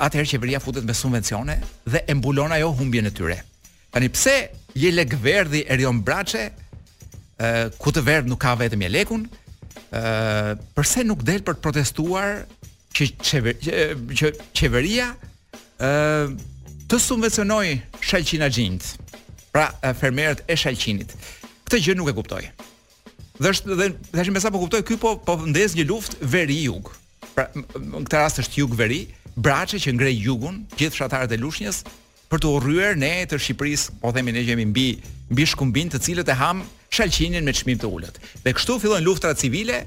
atëherë 0.00 0.28
qeveria 0.32 0.60
futet 0.62 0.84
me 0.86 0.94
subvencione 0.96 1.56
dhe 1.90 2.04
e 2.08 2.14
mbulon 2.16 2.54
ajo 2.56 2.70
humbjen 2.78 3.10
e 3.10 3.10
tyre. 3.12 3.40
Tani 3.92 4.08
pse 4.12 4.36
Je 4.74 4.90
lek 4.92 5.12
e 5.52 5.64
Erion 5.66 6.02
Braçe. 6.04 6.50
Ë 7.38 7.68
ku 7.82 7.90
të 7.94 8.02
verdh 8.06 8.28
nuk 8.30 8.40
ka 8.42 8.54
vetëm 8.58 8.82
je 8.82 8.90
lekun. 8.90 9.24
Ë 9.94 10.56
pse 10.74 11.04
nuk 11.06 11.22
del 11.26 11.42
për 11.46 11.54
të 11.58 11.62
protestuar 11.62 12.40
që 12.94 13.08
qever, 13.22 13.56
që 14.14 14.32
qeveria 14.54 15.12
ë 15.78 16.34
të 16.90 16.98
subvencionoj 16.98 17.80
shalqin 18.06 18.42
agjint. 18.48 18.92
Pra 19.54 19.68
fermerët 19.94 20.42
e 20.50 20.56
shalqinit. 20.58 21.14
Këtë 21.68 21.82
gjë 21.86 21.94
nuk 22.00 22.10
e 22.10 22.14
kuptoj. 22.18 22.42
Dhe 23.38 23.50
është 23.54 23.76
dhe 23.78 23.88
tash 24.10 24.30
më 24.34 24.42
sa 24.42 24.50
po 24.54 24.62
kuptoj 24.64 24.82
ky 24.86 24.98
po 25.02 25.14
po 25.26 25.38
ndez 25.46 25.76
një 25.78 25.86
luftë 25.90 26.26
veri 26.34 26.58
jug. 26.66 26.90
Pra 27.36 27.46
në 27.54 28.02
këtë 28.08 28.18
rast 28.24 28.42
është 28.42 28.64
jug 28.64 28.74
veri, 28.78 29.04
Braçe 29.34 29.80
që 29.82 29.90
ngrej 29.96 30.20
jugun, 30.22 30.60
gjithë 30.78 30.94
fshatarët 30.94 31.32
e 31.34 31.38
Lushnjës 31.42 31.80
për 32.34 32.42
të 32.42 32.50
urryer 32.50 32.96
ne 32.98 33.12
të 33.30 33.38
Shqipërisë, 33.38 33.94
po 34.02 34.10
themi 34.12 34.32
ne 34.34 34.40
jemi 34.42 34.64
mbi 34.66 34.88
mbi 35.30 35.44
shkumbin 35.48 35.88
të 35.92 36.00
cilët 36.04 36.28
e 36.32 36.34
ham 36.40 36.62
shalqinin 36.92 37.46
me 37.46 37.52
çmim 37.56 37.78
të 37.80 37.86
ulët. 37.88 38.16
Dhe 38.44 38.52
kështu 38.56 38.76
fillon 38.82 39.04
lufta 39.06 39.30
civile 39.38 39.80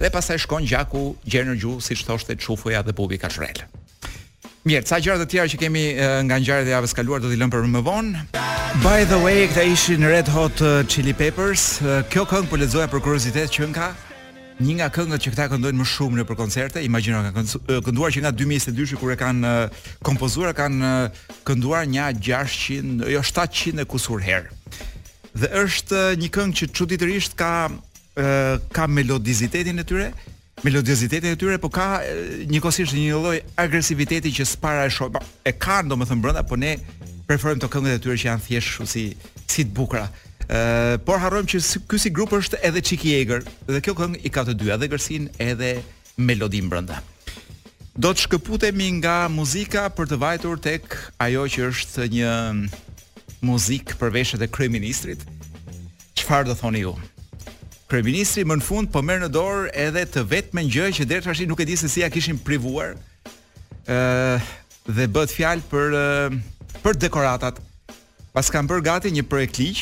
dhe 0.00 0.10
pastaj 0.14 0.42
shkon 0.44 0.68
gjaku 0.68 1.02
gjerë 1.28 1.48
në 1.48 1.56
gjuhë, 1.62 1.80
siç 1.88 2.04
thoshte 2.06 2.36
Çufoja 2.36 2.82
dhe 2.86 2.92
Bubi 2.96 3.16
kashrel. 3.20 3.64
Mirë, 4.68 4.84
ca 4.88 5.00
gjëra 5.02 5.16
të 5.24 5.28
tjera 5.32 5.50
që 5.52 5.58
kemi 5.64 5.82
nga 6.28 6.38
ngjarjet 6.40 6.68
e 6.70 6.76
javës 6.76 6.92
së 6.94 7.00
kaluar 7.02 7.20
do 7.24 7.28
t'i 7.32 7.36
lëm 7.40 7.50
për 7.52 7.66
më 7.72 7.82
vonë. 7.88 8.22
By 8.86 9.02
the 9.10 9.18
way, 9.24 9.44
këta 9.50 9.64
ishin 9.74 10.04
Red 10.08 10.28
Hot 10.36 10.60
Chili 10.88 11.12
Peppers. 11.16 11.80
kjo 12.12 12.24
këngë 12.28 12.48
po 12.52 12.60
lexoja 12.62 12.88
për 12.94 13.04
kuriozitet 13.08 13.50
që 13.56 13.68
nga 13.74 13.90
Një 14.62 14.74
nga 14.78 14.86
këngët 14.94 15.22
që 15.24 15.30
këta 15.34 15.44
këndojnë 15.50 15.80
më 15.80 15.84
shumë 15.90 16.18
në 16.20 16.24
për 16.28 16.36
koncerte, 16.38 16.82
imagino 16.86 17.18
ka 17.26 17.42
kënduar 17.88 18.12
që 18.14 18.20
nga 18.22 18.30
2022 18.38 18.98
kur 19.00 19.10
e 19.10 19.16
kanë 19.18 19.50
kompozuar, 20.06 20.52
kanë 20.54 20.90
kënduar 21.48 21.88
një 21.90 22.04
600, 22.22 23.08
jo 23.16 23.22
700 23.26 23.82
e 23.82 23.88
kusur 23.90 24.22
herë. 24.22 24.52
Dhe 25.34 25.50
është 25.64 26.04
një 26.22 26.30
këngë 26.36 26.58
që 26.60 26.68
çuditërisht 26.70 27.34
ka 27.38 27.50
ka 28.70 28.86
melodizitetin 28.86 29.82
e 29.82 29.86
tyre, 29.90 30.12
melodiozitetin 30.62 31.34
e 31.34 31.40
tyre, 31.40 31.58
por 31.58 31.74
ka 31.74 31.88
njëkohësisht 32.46 32.94
një 32.94 33.18
lloj 33.18 33.34
një 33.40 33.56
agresiviteti 33.64 34.30
që 34.38 34.46
s'para 34.52 34.86
e 34.86 34.94
shoh. 34.94 35.18
E 35.42 35.50
kanë 35.50 35.90
domethënë 35.90 36.22
brenda, 36.28 36.46
por 36.46 36.62
ne 36.62 36.76
preferojmë 37.26 37.66
këngët 37.74 37.98
e 37.98 38.04
tyre 38.06 38.20
që 38.22 38.30
janë 38.30 38.46
thjesht 38.46 38.76
kështu 38.78 38.86
si 38.94 39.08
si 39.50 39.60
të 39.68 39.74
bukura 39.76 40.06
por 41.04 41.18
harrojmë 41.22 41.48
që 41.52 41.62
ky 41.88 42.00
si 42.00 42.10
grup 42.12 42.32
është 42.36 42.58
edhe 42.64 42.82
çik 42.84 43.04
i 43.08 43.14
egër 43.22 43.44
dhe 43.68 43.80
kjo 43.80 43.94
këngë 43.96 44.20
i 44.28 44.32
ka 44.32 44.44
të 44.44 44.54
dyja 44.60 44.76
dhe 44.78 44.88
gërsin 44.92 45.28
edhe 45.40 45.78
melodin 46.16 46.68
brenda 46.68 47.00
do 47.96 48.10
të 48.10 48.24
shkëputemi 48.26 48.88
nga 49.00 49.28
muzika 49.32 49.86
për 49.94 50.08
të 50.10 50.16
vajtur 50.20 50.60
tek 50.62 50.98
ajo 51.24 51.44
që 51.48 51.68
është 51.70 52.08
një 52.16 52.32
muzikë 53.46 53.96
për 54.00 54.12
veshët 54.18 54.42
e 54.44 54.50
kryeministrit 54.52 55.24
çfarë 56.20 56.50
do 56.52 56.58
thoni 56.58 56.84
ju 56.84 56.92
kryeministri 57.88 58.44
më 58.44 58.60
në 58.60 58.68
fund 58.68 58.92
po 58.92 59.00
merr 59.04 59.24
në 59.26 59.32
dorë 59.34 59.72
edhe 59.86 60.04
të 60.08 60.26
vetme 60.28 60.66
gjë 60.68 60.90
që 61.00 61.08
deri 61.08 61.24
tash 61.24 61.40
nuk 61.48 61.64
e 61.64 61.68
di 61.72 61.76
se 61.78 61.88
si 61.88 62.04
ja 62.04 62.10
kishin 62.12 62.36
privuar 62.44 62.98
ë 63.88 64.42
dhe 64.84 65.08
bëhet 65.08 65.32
fjalë 65.38 65.70
për 65.72 66.00
për 66.84 67.04
dekoratat 67.06 67.70
Pas 68.34 68.48
kanë 68.50 68.66
bërë 68.66 68.82
gati 68.82 69.10
një 69.14 69.22
projekt 69.30 69.60
ligj, 69.60 69.80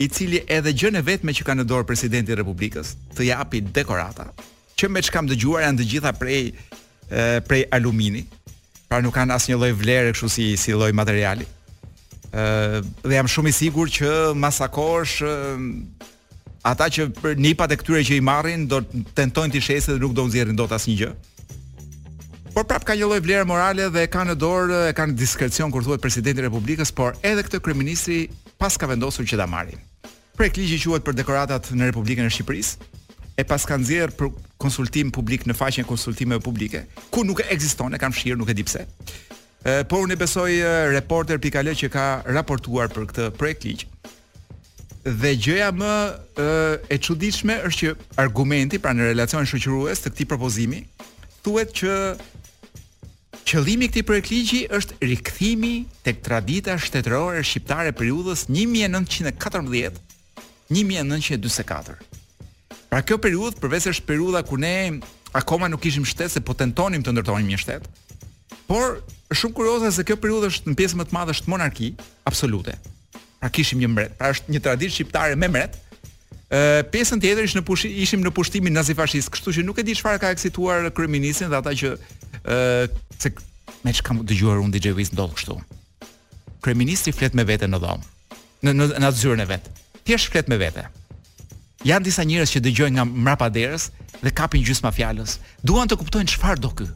i 0.00 0.08
cili 0.08 0.40
edhe 0.48 0.72
gjën 0.72 0.96
e 0.96 1.02
vetme 1.04 1.32
që 1.36 1.44
ka 1.44 1.54
në 1.54 1.66
dorë 1.68 1.84
presidenti 1.90 2.32
i 2.32 2.36
Republikës, 2.40 2.94
të 3.12 3.26
japi 3.28 3.60
dekorata, 3.60 4.30
që 4.80 4.88
me 4.88 5.02
çka 5.04 5.12
kam 5.18 5.28
dëgjuar 5.28 5.64
janë 5.66 5.80
të 5.82 5.88
gjitha 5.90 6.12
prej 6.16 6.44
prej 7.44 7.64
alumini, 7.74 8.20
pra 8.88 9.00
nuk 9.04 9.12
kanë 9.16 9.34
asnjë 9.34 9.56
lloj 9.58 9.72
vlere 9.80 10.12
kështu 10.14 10.28
si 10.34 10.44
si 10.60 10.72
lloj 10.76 10.92
materiali. 10.96 11.46
ë 12.32 12.80
dhe 13.10 13.14
jam 13.16 13.26
shumë 13.28 13.48
i 13.48 13.52
sigurt 13.56 13.90
që 13.96 14.10
masakosh 14.38 15.16
ata 16.70 16.86
që 16.94 17.08
për 17.20 17.34
nipat 17.42 17.72
e 17.72 17.76
këtyre 17.80 18.04
që 18.06 18.16
i 18.16 18.22
marrin 18.30 18.68
do 18.70 18.78
tentojnë 19.18 19.52
të 19.56 19.60
shesë 19.66 19.96
dhe 19.96 20.00
nuk 20.04 20.14
do 20.14 20.24
nxjerrin 20.28 20.56
dot 20.56 20.70
asnjë 20.72 20.96
gjë. 21.02 21.10
Por 22.54 22.64
prap 22.70 22.86
ka 22.86 22.94
një 22.94 23.04
lloj 23.10 23.20
vlere 23.26 23.44
morale 23.50 23.90
dhe 23.92 24.06
kanë 24.08 24.30
në 24.32 24.38
dorë 24.46 24.78
e 24.88 24.94
kanë 25.00 25.16
diskrecion 25.18 25.70
kur 25.74 25.82
thuhet 25.84 26.00
presidenti 26.00 26.40
i 26.40 26.46
Republikës, 26.48 26.88
por 26.94 27.18
edhe 27.22 27.42
këtë 27.44 27.60
kryeministri 27.66 28.28
pas 28.58 28.74
ka 28.78 28.86
vendosur 28.88 29.26
që 29.28 29.36
ta 29.40 29.46
marrin 29.46 29.89
prek 30.40 30.56
ligji 30.56 30.78
quhet 30.80 31.02
për 31.04 31.18
dekoratat 31.18 31.66
në 31.76 31.90
Republikën 31.90 32.24
e 32.24 32.30
Shqipërisë 32.32 33.34
e 33.42 33.44
pas 33.44 33.66
ka 33.68 33.76
nxjerr 33.76 34.14
për 34.16 34.30
konsultim 34.62 35.10
publik 35.12 35.42
në 35.44 35.52
faqen 35.58 35.82
e 35.84 35.88
konsultimeve 35.88 36.40
publike, 36.46 36.80
ku 37.12 37.26
nuk 37.28 37.42
ekziston, 37.52 37.92
e 37.92 37.98
kam 38.00 38.12
fshirë 38.16 38.38
nuk 38.40 38.48
e 38.48 38.54
di 38.56 38.64
pse. 38.64 38.86
Ë 39.68 39.84
por 39.90 40.00
unë 40.06 40.16
besoj 40.20 40.46
reporter.al 40.94 41.68
që 41.82 41.90
ka 41.92 42.06
raportuar 42.32 42.88
për 42.92 43.08
këtë 43.12 43.26
projekt 43.36 43.66
ligj. 43.68 43.84
Dhe 45.20 45.34
gjëja 45.44 45.68
më 45.76 45.92
e, 46.08 46.50
e 46.96 47.00
çuditshme 47.04 47.58
është 47.68 47.80
që 47.84 48.20
argumenti 48.24 48.80
pra 48.80 48.94
në 48.96 49.10
relacion 49.12 49.44
shoqërues 49.44 50.00
të 50.06 50.14
këtij 50.16 50.28
propozimi 50.32 50.80
thuhet 51.44 51.76
që 51.82 51.92
qëllimi 53.44 53.88
i 53.90 53.92
këtij 53.92 54.08
projekt 54.08 54.32
ligji 54.32 54.64
është 54.72 55.02
rikthimi 55.12 55.74
tek 56.08 56.24
tradita 56.24 56.80
shtetërore 56.80 57.44
shqiptare 57.44 57.92
periudhës 57.92 58.48
1914 58.48 60.08
1944. 60.70 61.96
Pra 62.90 63.02
kjo 63.02 63.18
periudhë 63.22 63.58
përveç 63.62 63.90
është 63.92 64.06
periudha 64.06 64.40
ku 64.46 64.56
ne 64.58 65.00
akoma 65.36 65.68
nuk 65.70 65.82
kishim 65.82 66.06
shtet 66.06 66.30
se 66.32 66.42
po 66.42 66.54
tentonim 66.58 67.02
të 67.04 67.14
ndërtonim 67.14 67.50
një 67.50 67.58
shtet. 67.62 67.84
Por 68.70 69.00
shumë 69.34 69.54
kurioze 69.56 69.90
se 69.94 70.04
kjo 70.06 70.16
periudhë 70.22 70.50
është 70.50 70.70
në 70.72 70.78
pjesë 70.78 70.98
më 70.98 71.06
të 71.10 71.16
madhe 71.16 71.34
është 71.34 71.50
monarki 71.52 71.90
absolute. 72.26 72.74
Pra 73.40 73.50
kishim 73.54 73.78
një 73.82 73.90
mbret, 73.92 74.16
pra 74.18 74.30
është 74.34 74.54
një 74.54 74.62
traditë 74.66 74.94
shqiptare 74.94 75.38
me 75.38 75.48
mbret. 75.50 75.78
Ë 76.50 76.82
pjesën 76.90 77.22
tjetër 77.22 77.46
ishim 77.46 77.60
në 77.60 77.66
pushi, 77.66 77.90
ishim 78.04 78.24
në 78.26 78.32
pushtimin 78.34 78.74
nazifashist, 78.74 79.30
kështu 79.30 79.54
që 79.58 79.66
nuk 79.66 79.78
e 79.82 79.86
di 79.86 79.94
çfarë 79.98 80.22
ka 80.22 80.32
eksituar 80.34 80.88
kryeministin 80.94 81.50
dhe 81.50 81.58
ata 81.60 81.74
që 81.78 81.94
ë 82.42 82.88
se 83.22 83.30
me 83.86 83.94
çka 83.94 84.18
dëgjuar 84.26 84.58
unë 84.62 84.74
DJ 84.76 84.94
Wiz 84.98 85.14
ndodh 85.14 85.34
kështu. 85.38 85.60
Kryeministri 86.60 87.14
flet 87.14 87.38
me 87.38 87.46
veten 87.46 87.70
në 87.74 87.80
dhomë. 87.86 88.08
Në 88.66 88.74
në, 88.76 88.88
në 88.98 89.06
atë 89.08 89.22
zyrën 89.22 89.46
e 89.46 89.48
vet 89.54 89.70
ti 90.04 90.12
je 90.12 90.18
shkret 90.18 90.48
me 90.48 90.56
vete. 90.56 90.86
Jan 91.84 92.02
disa 92.04 92.22
njerëz 92.24 92.50
që 92.54 92.60
dëgjojnë 92.64 92.96
nga 93.00 93.04
mrapa 93.08 93.48
derës 93.52 93.88
dhe 94.20 94.30
kapin 94.36 94.60
gjysmë 94.64 94.92
fjalës. 94.92 95.38
Duan 95.64 95.88
të 95.88 95.96
kuptojnë 96.00 96.34
çfarë 96.34 96.60
do 96.60 96.72
ky. 96.76 96.88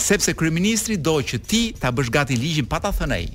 Sepse 0.00 0.34
kryeministri 0.34 0.96
do 0.96 1.18
që 1.22 1.38
ti 1.46 1.62
ta 1.78 1.92
bësh 1.94 2.10
gati 2.10 2.34
ligjin 2.38 2.66
pa 2.66 2.80
ta 2.82 2.90
thënë 2.94 3.14
ai. 3.16 3.28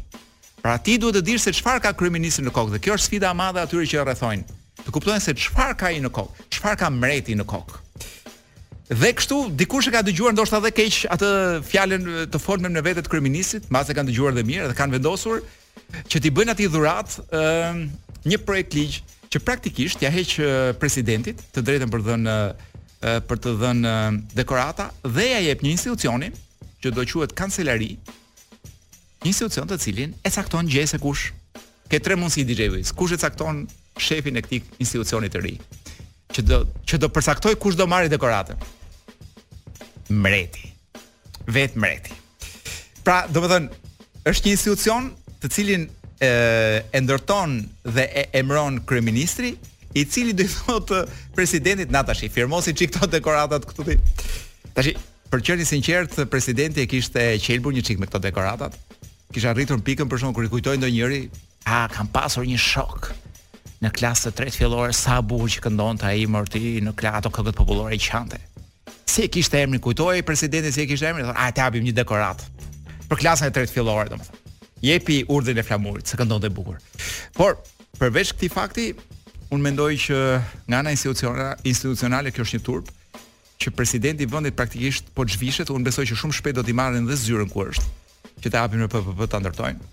Pra 0.59 0.75
ti 0.81 0.97
duhet 0.99 1.15
të 1.19 1.23
dish 1.27 1.45
se 1.47 1.53
çfarë 1.55 1.83
ka 1.85 1.93
kryeministri 1.95 2.43
në 2.45 2.51
kokë 2.51 2.75
dhe 2.75 2.83
kjo 2.83 2.97
është 2.97 3.07
sfida 3.07 3.31
e 3.31 3.37
madhe 3.39 3.63
atyre 3.63 3.87
që 3.87 4.03
rrethojnë. 4.03 4.59
Të 4.83 4.91
kuptojnë 4.93 5.23
se 5.23 5.35
çfarë 5.45 5.77
ka 5.79 5.91
ai 5.93 6.01
në 6.03 6.11
kokë, 6.13 6.45
çfarë 6.57 6.79
ka 6.83 6.91
mreti 6.91 7.37
në 7.39 7.45
kokë. 7.47 7.83
Dhe 8.91 9.11
kështu 9.17 9.37
dikush 9.57 9.87
e 9.89 9.93
ka 9.95 10.01
dëgjuar 10.05 10.33
ndoshta 10.35 10.57
edhe 10.61 10.73
keq 10.77 10.99
atë 11.15 11.29
fjalën 11.71 12.03
të 12.33 12.41
folmën 12.43 12.73
me 12.75 12.83
vetë 12.85 13.05
të 13.05 13.13
kryeministit, 13.13 13.69
mbas 13.71 13.89
e 13.89 13.95
kanë 13.97 14.09
dëgjuar 14.11 14.35
dhe 14.37 14.43
mirë 14.45 14.67
dhe 14.71 14.77
kanë 14.77 14.97
vendosur 14.99 15.39
që 16.09 16.21
ti 16.21 16.33
bëjnë 16.33 16.53
atë 16.53 16.67
dhurat, 16.73 17.17
ëh, 17.33 17.79
një 18.29 18.39
projekt 18.45 18.73
ligj 18.75 18.95
që 19.33 19.41
praktikisht 19.45 20.03
ja 20.03 20.09
heq 20.13 20.39
presidentit 20.81 21.41
të 21.53 21.63
drejtën 21.69 21.91
për 21.93 22.01
të 22.03 22.09
dhënë 22.13 22.35
për 23.29 23.41
të 23.45 23.51
dhënë 23.61 23.93
dekorata 24.37 24.89
dhe 25.05 25.25
ja 25.29 25.41
jep 25.45 25.63
një 25.65 25.73
institucionin 25.75 26.35
që 26.81 26.91
do 26.95 27.01
quhet 27.09 27.31
kancelari, 27.37 27.95
një 29.23 29.29
institucion 29.31 29.69
të 29.69 29.77
cilin 29.81 30.13
e 30.25 30.31
cakton 30.33 30.67
gjej 30.69 30.85
se 30.91 30.99
kush. 31.01 31.23
Ke 31.89 31.97
tre 32.01 32.13
mundësi 32.19 32.43
DJ 32.49 32.67
Wiz. 32.73 32.89
Kush 32.97 33.13
e 33.15 33.17
cakton 33.21 33.63
shefin 34.01 34.37
e 34.39 34.43
këtij 34.45 34.61
institucioni 34.83 35.29
të 35.33 35.41
ri? 35.45 35.53
Që 36.35 36.41
do 36.49 36.57
që 36.85 36.97
do 37.03 37.09
përcaktoj 37.13 37.53
kush 37.61 37.77
do 37.77 37.85
marrë 37.89 38.09
dekoratën. 38.13 38.57
Mreti. 40.13 40.69
Vet 41.49 41.73
mreti. 41.77 42.13
Pra, 43.05 43.25
do 43.29 43.41
të 43.45 43.51
thënë, 43.51 43.77
është 44.31 44.47
një 44.47 44.55
institucion 44.57 45.09
të 45.43 45.51
cilin 45.57 45.83
e, 46.21 46.83
e 46.89 46.99
ndërton 47.01 47.55
dhe 47.83 48.05
e 48.13 48.25
emron 48.39 48.79
kryeministri, 48.87 49.55
i 49.95 50.03
cili 50.05 50.33
do 50.35 50.43
i 50.43 50.49
thotë 50.51 51.05
presidentit 51.35 51.91
na 51.91 52.01
tash 52.03 52.23
i 52.27 52.31
firmosi 52.31 52.73
çik 52.75 52.91
këto 52.97 53.07
dekoratat 53.15 53.63
këtu 53.69 53.85
ti. 53.89 53.95
Tash 54.75 54.89
për 55.31 55.41
të 55.41 55.47
qenë 55.49 55.67
sinqert, 55.69 56.17
presidenti 56.31 56.83
e 56.83 56.87
kishte 56.91 57.29
qelbur 57.43 57.75
një 57.75 57.85
çik 57.87 57.99
me 58.01 58.07
këto 58.09 58.19
dekoratat. 58.27 58.75
Kisha 59.35 59.55
rritur 59.55 59.79
pikën 59.83 60.11
për 60.11 60.21
shkak 60.21 60.35
kur 60.37 60.47
i 60.47 60.51
kujtoi 60.51 60.75
ndonjëri, 60.81 61.21
ah, 61.67 61.87
kam 61.91 62.11
pasur 62.13 62.43
një 62.47 62.59
shok 62.61 63.13
në 63.85 63.89
klasë 63.95 64.29
të 64.31 64.35
tretë 64.39 64.59
fillore 64.61 64.91
sa 64.95 65.17
buhur 65.23 65.51
që 65.51 65.63
këndon 65.65 65.99
ta 66.03 66.11
imër 66.15 66.47
ti 66.51 66.61
në 66.83 66.91
klato 66.99 67.29
këngët 67.33 67.55
popullore 67.59 67.95
i 67.95 67.99
qante. 68.01 68.39
Si 69.07 69.23
e 69.25 69.29
kishte 69.31 69.59
emrin 69.63 69.81
kujtoi 69.83 70.23
presidenti 70.27 70.71
si 70.75 70.83
e 70.85 70.89
kishte 70.91 71.07
emrin, 71.11 71.27
thonë, 71.29 71.37
a 71.39 71.49
te 71.51 71.63
hapim 71.65 71.83
një 71.85 71.95
dekorat. 71.99 72.43
Për 73.11 73.21
klasën 73.21 73.47
e 73.47 73.53
tretë 73.55 73.71
fillore 73.75 74.09
domethënë 74.11 74.44
jepi 74.85 75.23
urdhën 75.27 75.57
e 75.57 75.63
flamurit, 75.65 76.07
se 76.09 76.17
këndonte 76.19 76.49
bukur. 76.53 76.77
Por 77.37 77.57
përveç 77.99 78.33
këtij 78.35 78.51
fakti, 78.53 78.87
unë 79.53 79.65
mendoj 79.69 79.91
që 80.05 80.19
nga 80.69 80.81
ana 80.81 80.93
institucionale, 80.95 81.55
institucionale 81.67 82.33
kjo 82.33 82.45
është 82.45 82.59
një 82.59 82.65
turp 82.67 82.91
që 83.61 83.71
presidenti 83.75 84.25
i 84.25 84.29
vendit 84.29 84.55
praktikisht 84.57 85.09
po 85.15 85.25
zhvishet, 85.27 85.71
unë 85.73 85.87
besoj 85.89 86.05
që 86.09 86.17
shumë 86.21 86.37
shpejt 86.39 86.57
do 86.59 86.63
t'i 86.67 86.75
marrin 86.75 87.07
dhe 87.07 87.15
zyrën 87.19 87.49
ku 87.51 87.63
është, 87.63 87.87
që 88.43 88.51
të 88.51 88.61
hapin 88.61 88.83
me 88.83 88.89
PPP 88.91 89.25
ta 89.31 89.39
ndërtojnë. 89.39 89.91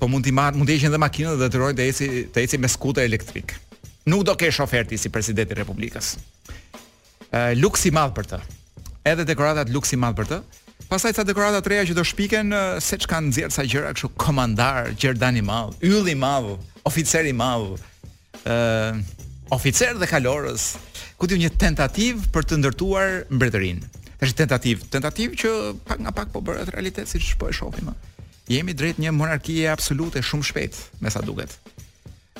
Po 0.00 0.08
mund 0.10 0.24
t'i 0.26 0.32
marr, 0.34 0.56
mund 0.58 0.68
të 0.70 0.78
eqen 0.80 0.94
dhe 0.96 1.02
makinën 1.02 1.36
dhe 1.38 1.50
të 1.52 1.60
rrojnë 1.60 1.78
të 1.78 1.86
eci 1.90 2.08
të 2.34 2.46
eci 2.46 2.58
me 2.58 2.70
skuter 2.72 3.06
elektrik. 3.06 3.54
Nuk 4.10 4.24
do 4.26 4.34
kesh 4.34 4.58
oferti 4.64 4.98
si 4.98 5.12
presidenti 5.14 5.54
Republikës. 5.54 6.16
Ë 7.30 7.52
luksi 7.60 7.92
i 7.92 7.94
madh 7.94 8.16
për 8.16 8.32
të. 8.32 8.40
Edhe 9.12 9.26
dekoratat 9.28 9.70
luksi 9.74 9.94
i 9.96 10.00
madh 10.00 10.16
për 10.18 10.28
të. 10.32 10.40
Pastaj 10.90 11.12
ca 11.16 11.24
dekorata 11.26 11.60
të 11.62 11.70
reja 11.72 11.86
që 11.90 11.94
do 11.96 12.04
shpiken 12.06 12.52
se 12.82 12.98
çka 13.02 13.20
nxjerr 13.26 13.52
sa 13.54 13.62
gjëra 13.66 13.92
kështu 13.96 14.10
komandar, 14.20 14.90
gjerdan 14.98 15.36
i 15.38 15.42
madh, 15.44 15.74
yll 15.84 16.08
i 16.10 16.14
madh, 16.18 16.50
oficer 16.88 17.26
i 17.30 17.34
madh, 17.36 17.76
ë 18.46 18.94
oficer 19.54 19.94
dhe 20.00 20.08
kalorës, 20.10 20.70
ku 21.20 21.28
ti 21.28 21.38
një 21.38 21.52
tentativ 21.60 22.24
për 22.34 22.48
të 22.48 22.60
ndërtuar 22.62 23.18
mbretërinë. 23.30 23.90
Është 24.22 24.38
tentativ, 24.42 24.82
tentativ 24.90 25.34
që 25.40 25.52
pak 25.86 26.02
nga 26.02 26.12
pak 26.14 26.30
po 26.34 26.40
bëhet 26.46 26.70
realitet 26.74 27.10
siç 27.10 27.32
po 27.40 27.48
e 27.50 27.54
shohim. 27.56 27.90
Jemi 28.50 28.74
drejt 28.74 29.00
një 29.02 29.12
monarkie 29.16 29.64
absolute 29.70 30.22
shumë 30.22 30.46
shpejt, 30.46 30.78
me 31.02 31.10
sa 31.10 31.22
duket. 31.26 31.54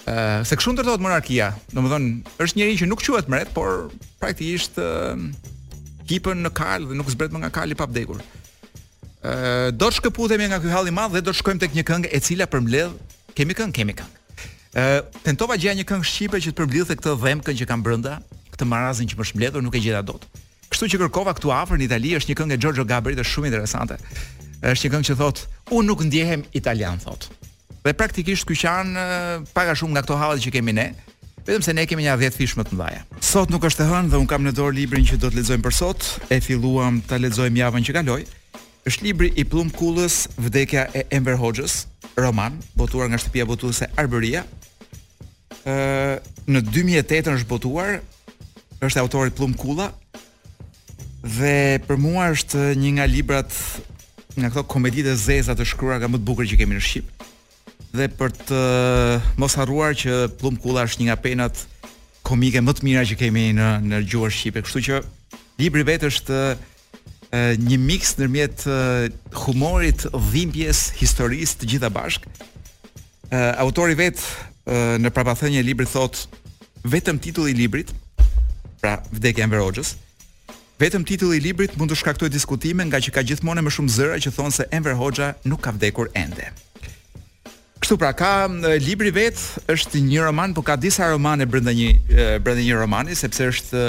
Ë, 0.07 0.13
uh, 0.13 0.39
se 0.47 0.57
kush 0.59 0.71
ndërtohet 0.77 1.03
monarkia? 1.03 1.51
Domthon, 1.75 2.11
është 2.43 2.59
njeriu 2.61 2.81
që 2.83 2.91
nuk 2.91 3.03
quhet 3.05 3.31
mbret, 3.31 3.51
por 3.55 3.91
praktikisht 4.23 4.79
uh, 4.83 5.19
kipën 6.09 6.43
në 6.47 6.53
kal 6.57 6.87
dhe 6.89 6.97
nuk 6.99 7.11
zbret 7.13 7.33
më 7.35 7.45
nga 7.45 7.51
kali 7.61 7.77
pa 7.79 7.87
vdekur. 7.91 8.21
Ë 9.23 9.73
do 9.79 9.87
të 9.89 10.01
shkëputemi 10.01 10.49
nga 10.51 10.59
ky 10.63 10.71
hall 10.73 10.91
i 10.91 10.95
madh 10.95 11.15
dhe 11.15 11.23
do 11.23 11.31
të 11.33 11.41
shkojmë 11.41 11.63
tek 11.65 11.77
një 11.79 11.85
këngë 11.91 12.11
e 12.17 12.21
cila 12.25 12.49
përmbledh 12.51 12.97
kemi 13.39 13.57
këngë, 13.59 13.75
kemi 13.79 13.97
këngë. 14.01 14.23
Ë 14.73 14.87
tentova 15.27 15.59
gjaja 15.61 15.77
një 15.81 15.87
këngë 15.91 16.09
shqipe 16.11 16.41
që 16.43 16.53
të 16.53 16.61
përmbledhte 16.61 16.99
këtë 16.99 17.15
dhëmkën 17.23 17.61
që 17.63 17.69
kam 17.71 17.85
brenda, 17.87 18.19
këtë 18.55 18.69
marazin 18.69 19.11
që 19.11 19.21
më 19.21 19.29
shmbledhur 19.31 19.65
nuk 19.67 19.77
e 19.79 19.83
gjeta 19.85 20.03
dot. 20.07 20.27
Kështu 20.73 20.91
që 20.95 21.01
kërkova 21.05 21.35
këtu 21.39 21.53
afër 21.55 21.81
në 21.83 21.89
Itali 21.91 22.17
është 22.19 22.33
një 22.33 22.39
këngë 22.41 22.57
e 22.57 22.61
Giorgio 22.65 22.87
Gabri 22.89 23.17
dhe 23.19 23.27
shumë 23.27 23.51
interesante. 23.53 23.99
Është 24.73 24.89
një 24.89 24.93
këngë 24.95 25.09
që 25.11 25.19
thotë 25.21 25.49
u 25.77 25.83
nuk 25.85 26.03
ndjehem 26.09 26.43
italian 26.59 27.01
thotë. 27.03 27.37
Dhe 27.83 27.95
praktikisht 27.99 28.47
ky 28.47 28.57
qan 28.63 28.95
paga 29.55 29.75
shumë 29.77 29.97
nga 29.97 30.05
këto 30.07 30.19
hallat 30.21 30.43
që 30.45 30.53
kemi 30.55 30.73
ne. 30.75 30.91
Vetëm 31.43 31.63
se 31.67 31.73
ne 31.75 31.83
kemi 31.91 32.05
një 32.07 32.13
10 32.23 32.35
fish 32.39 32.53
më 32.55 32.69
të 32.69 32.77
mëdha. 32.79 33.01
Sot 33.27 33.51
nuk 33.51 33.65
është 33.67 33.83
e 33.83 33.87
hënë 33.91 34.11
dhe 34.13 34.19
un 34.23 34.29
kam 34.31 34.45
në 34.47 34.53
dorë 34.55 34.77
librin 34.77 35.07
që 35.09 35.17
do 35.19 35.27
të 35.31 35.41
lexojmë 35.41 35.65
për 35.65 35.75
sot. 35.75 36.05
E 36.33 36.39
filluam 36.45 37.01
ta 37.03 37.19
lexojmë 37.19 37.59
javën 37.65 37.87
që 37.89 37.95
kaloi. 37.97 38.23
Është 38.87 39.07
libri 39.09 39.31
i 39.39 39.43
Plum 39.47 39.71
Kullës, 39.75 40.21
Vdekja 40.39 40.85
e 40.95 41.03
Ember 41.19 41.35
Hoxhës, 41.39 41.81
roman, 42.19 42.55
botuar 42.79 43.11
nga 43.11 43.19
shtëpia 43.23 43.47
botuese 43.51 43.89
Arbëria. 43.99 44.45
Ë 45.67 46.23
në 46.53 46.63
2008 46.71 47.33
është 47.41 47.51
botuar. 47.51 47.99
Është 48.83 49.03
autori 49.03 49.35
Plum 49.35 49.59
Kulla. 49.59 49.91
Dhe 51.27 51.83
për 51.89 51.99
mua 52.03 52.31
është 52.37 52.71
një 52.79 52.95
nga 52.99 53.11
librat 53.11 53.59
nga 54.39 54.47
këto 54.55 54.67
komeditë 54.75 55.19
zeza 55.27 55.59
të 55.59 55.67
shkruara 55.75 56.03
nga 56.05 56.09
më 56.15 56.23
të 56.23 56.27
bukur 56.31 56.47
që 56.51 56.63
kemi 56.63 56.79
në 56.79 56.83
shqip 56.87 57.29
dhe 57.93 58.07
për 58.17 58.33
të 58.47 58.59
eh, 58.59 59.31
mos 59.41 59.57
harruar 59.61 59.97
që 59.99 60.27
Plum 60.41 60.57
Kulla 60.61 60.87
është 60.89 61.03
një 61.03 61.09
nga 61.11 61.17
penat 61.21 61.63
komike 62.25 62.63
më 62.65 62.75
të 62.79 62.87
mira 62.87 63.03
që 63.09 63.19
kemi 63.21 63.47
në 63.59 63.69
në 63.89 64.01
gjuhën 64.09 64.33
shqipe. 64.33 64.63
Kështu 64.65 64.83
që 64.89 65.01
libri 65.61 65.85
vetë 65.89 66.09
është 66.13 66.39
eh, 66.49 67.55
një 67.61 67.79
miks 67.83 68.15
ndërmjet 68.19 68.65
eh, 68.67 69.09
humorit, 69.45 70.07
dhimbjes, 70.33 70.87
historisë 71.01 71.61
të 71.63 71.73
gjitha 71.75 71.93
bashk. 71.93 72.29
Autori 73.57 73.95
vet 73.97 74.21
në 75.01 75.09
prapathënie 75.09 75.63
e 75.63 75.65
librit 75.65 75.89
thotë 75.89 76.83
vetëm 76.93 77.17
titulli 77.25 77.55
i 77.55 77.57
librit, 77.57 77.89
pra 78.83 78.99
Vdekja 79.09 79.41
e 79.41 79.47
Enver 79.49 79.63
Hoxhës, 79.65 79.95
vetëm 80.83 81.07
titulli 81.09 81.39
i 81.41 81.41
librit 81.47 81.73
mund 81.81 81.89
të 81.89 81.97
shkaktojë 82.03 82.35
diskutime 82.37 82.85
nga 82.91 83.01
që 83.01 83.15
ka 83.17 83.25
gjithmonë 83.31 83.65
më 83.65 83.73
shumë 83.73 83.95
zëra 83.97 84.21
që 84.27 84.35
thonë 84.37 84.55
se 84.59 84.69
Enver 84.77 85.01
Hoxha 85.01 85.31
nuk 85.49 85.65
ka 85.65 85.73
vdekur 85.79 86.13
ende. 86.13 86.51
Kështu 87.83 87.97
pra, 87.99 88.12
ka 88.15 88.29
libri 88.79 89.11
vet 89.11 89.35
është 89.71 90.05
një 90.07 90.21
roman, 90.29 90.53
por 90.55 90.62
ka 90.69 90.77
disa 90.79 91.09
romane 91.11 91.49
brenda 91.51 91.73
një 91.75 92.37
brenda 92.41 92.62
një 92.62 92.77
romani 92.79 93.17
sepse 93.19 93.49
është 93.53 93.87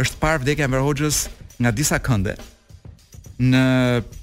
është 0.00 0.20
par 0.22 0.38
vdekja 0.40 0.64
e 0.64 0.72
Verhoxhës 0.72 1.18
nga 1.60 1.72
disa 1.76 1.98
kënde. 2.00 2.32
Në 3.36 3.62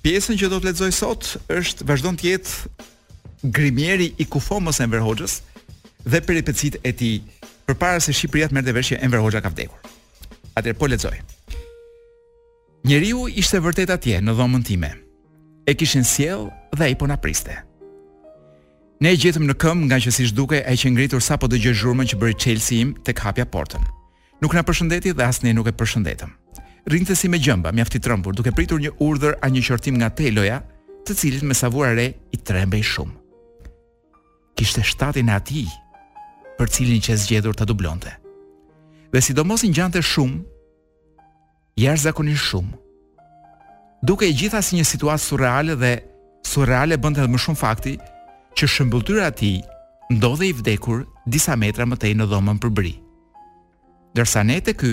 pjesën 0.02 0.38
që 0.42 0.50
do 0.50 0.58
të 0.64 0.70
lexoj 0.72 0.90
sot 0.98 1.28
është 1.54 1.86
vazhdon 1.90 2.18
të 2.18 2.32
jetë 2.32 3.52
grimieri 3.54 4.08
i 4.18 4.26
kufomës 4.36 4.82
Enver 4.86 5.04
Hoxhës 5.06 5.36
dhe 6.10 6.22
peripecit 6.26 6.80
e 6.82 6.94
ti 7.02 7.10
për 7.68 7.78
para 7.82 8.00
se 8.02 8.16
Shqipëria 8.18 8.50
të 8.50 8.58
merte 8.58 8.74
vesh 8.74 8.94
që 8.96 9.02
Enver 9.06 9.22
Hoxha 9.26 9.44
ka 9.46 9.52
vdekur. 9.54 9.78
Atër 10.58 10.78
po 10.82 10.90
lexoj. 10.90 11.14
Njeriu 12.90 13.28
ishte 13.42 13.62
vërtet 13.62 13.94
atje 13.94 14.18
në 14.26 14.34
dhomën 14.42 14.66
time. 14.70 14.90
E 15.70 15.78
kishin 15.78 16.04
siel 16.06 16.50
dhe 16.74 16.90
ai 16.90 16.98
po 16.98 17.10
na 17.14 17.18
priste. 17.22 17.62
Ne 19.04 19.12
e 19.12 19.18
gjetëm 19.20 19.44
në 19.50 19.54
këmbë 19.60 19.86
nga 19.90 19.98
që 20.00 20.12
siç 20.16 20.32
dukej 20.32 20.62
ai 20.64 20.78
që 20.80 20.90
ngritur 20.94 21.20
sapo 21.20 21.50
dëgjoj 21.52 21.74
zhurmën 21.76 22.08
që 22.08 22.20
bëri 22.22 22.36
Chelsea 22.40 22.78
im 22.86 22.94
tek 23.04 23.20
hapja 23.26 23.44
portën. 23.52 23.82
Nuk 24.40 24.54
na 24.56 24.64
përshëndeti 24.64 25.12
dhe 25.12 25.26
as 25.28 25.42
ne 25.44 25.52
nuk 25.52 25.68
e 25.68 25.74
përshëndetëm. 25.76 26.30
Rrinte 26.88 27.16
si 27.20 27.28
me 27.28 27.36
gjëmba, 27.44 27.74
mjaft 27.76 27.98
i 27.98 28.00
trembur, 28.00 28.32
duke 28.36 28.54
pritur 28.56 28.80
një 28.80 28.94
urdhër 29.04 29.36
a 29.44 29.50
një 29.52 29.64
qortim 29.68 29.98
nga 30.00 30.08
Teloja, 30.08 30.62
të 31.04 31.16
cilit 31.20 31.44
me 31.44 31.54
savuar 31.60 31.98
re 32.00 32.06
i 32.32 32.40
trembej 32.40 32.86
shumë. 32.94 33.14
Kishte 34.56 34.84
shtatin 34.88 35.34
e 35.34 35.36
atij, 35.36 35.68
për 36.62 36.72
cilin 36.72 37.04
që 37.04 37.20
zgjedhur 37.26 37.60
ta 37.60 37.68
dublonte. 37.68 38.16
Dhe 39.12 39.20
sidomos 39.22 39.68
i 39.68 39.74
ngjante 39.74 40.00
shumë, 40.00 40.40
jashtëzakonisht 41.84 42.48
shumë. 42.54 42.80
Duke 44.02 44.32
i 44.32 44.40
gjitha 44.40 44.64
si 44.64 44.80
një 44.80 44.88
situatë 44.94 45.28
surreale 45.28 45.76
dhe 45.86 45.94
surreale 46.48 46.96
bënte 46.96 47.20
edhe 47.20 47.34
më 47.36 47.44
shumë 47.48 47.64
fakti 47.66 47.98
që 48.58 48.68
shëmbulltyra 48.70 49.30
ti 49.40 49.52
ndodhe 50.14 50.50
i 50.52 50.56
vdekur 50.56 51.04
disa 51.32 51.56
metra 51.60 51.88
më 51.90 51.98
tej 52.02 52.14
në 52.18 52.26
dhomën 52.32 52.60
për 52.62 52.72
bri. 52.78 52.94
Dërsa 54.14 54.44
ne 54.46 54.60
të 54.62 54.74
ky, 54.78 54.92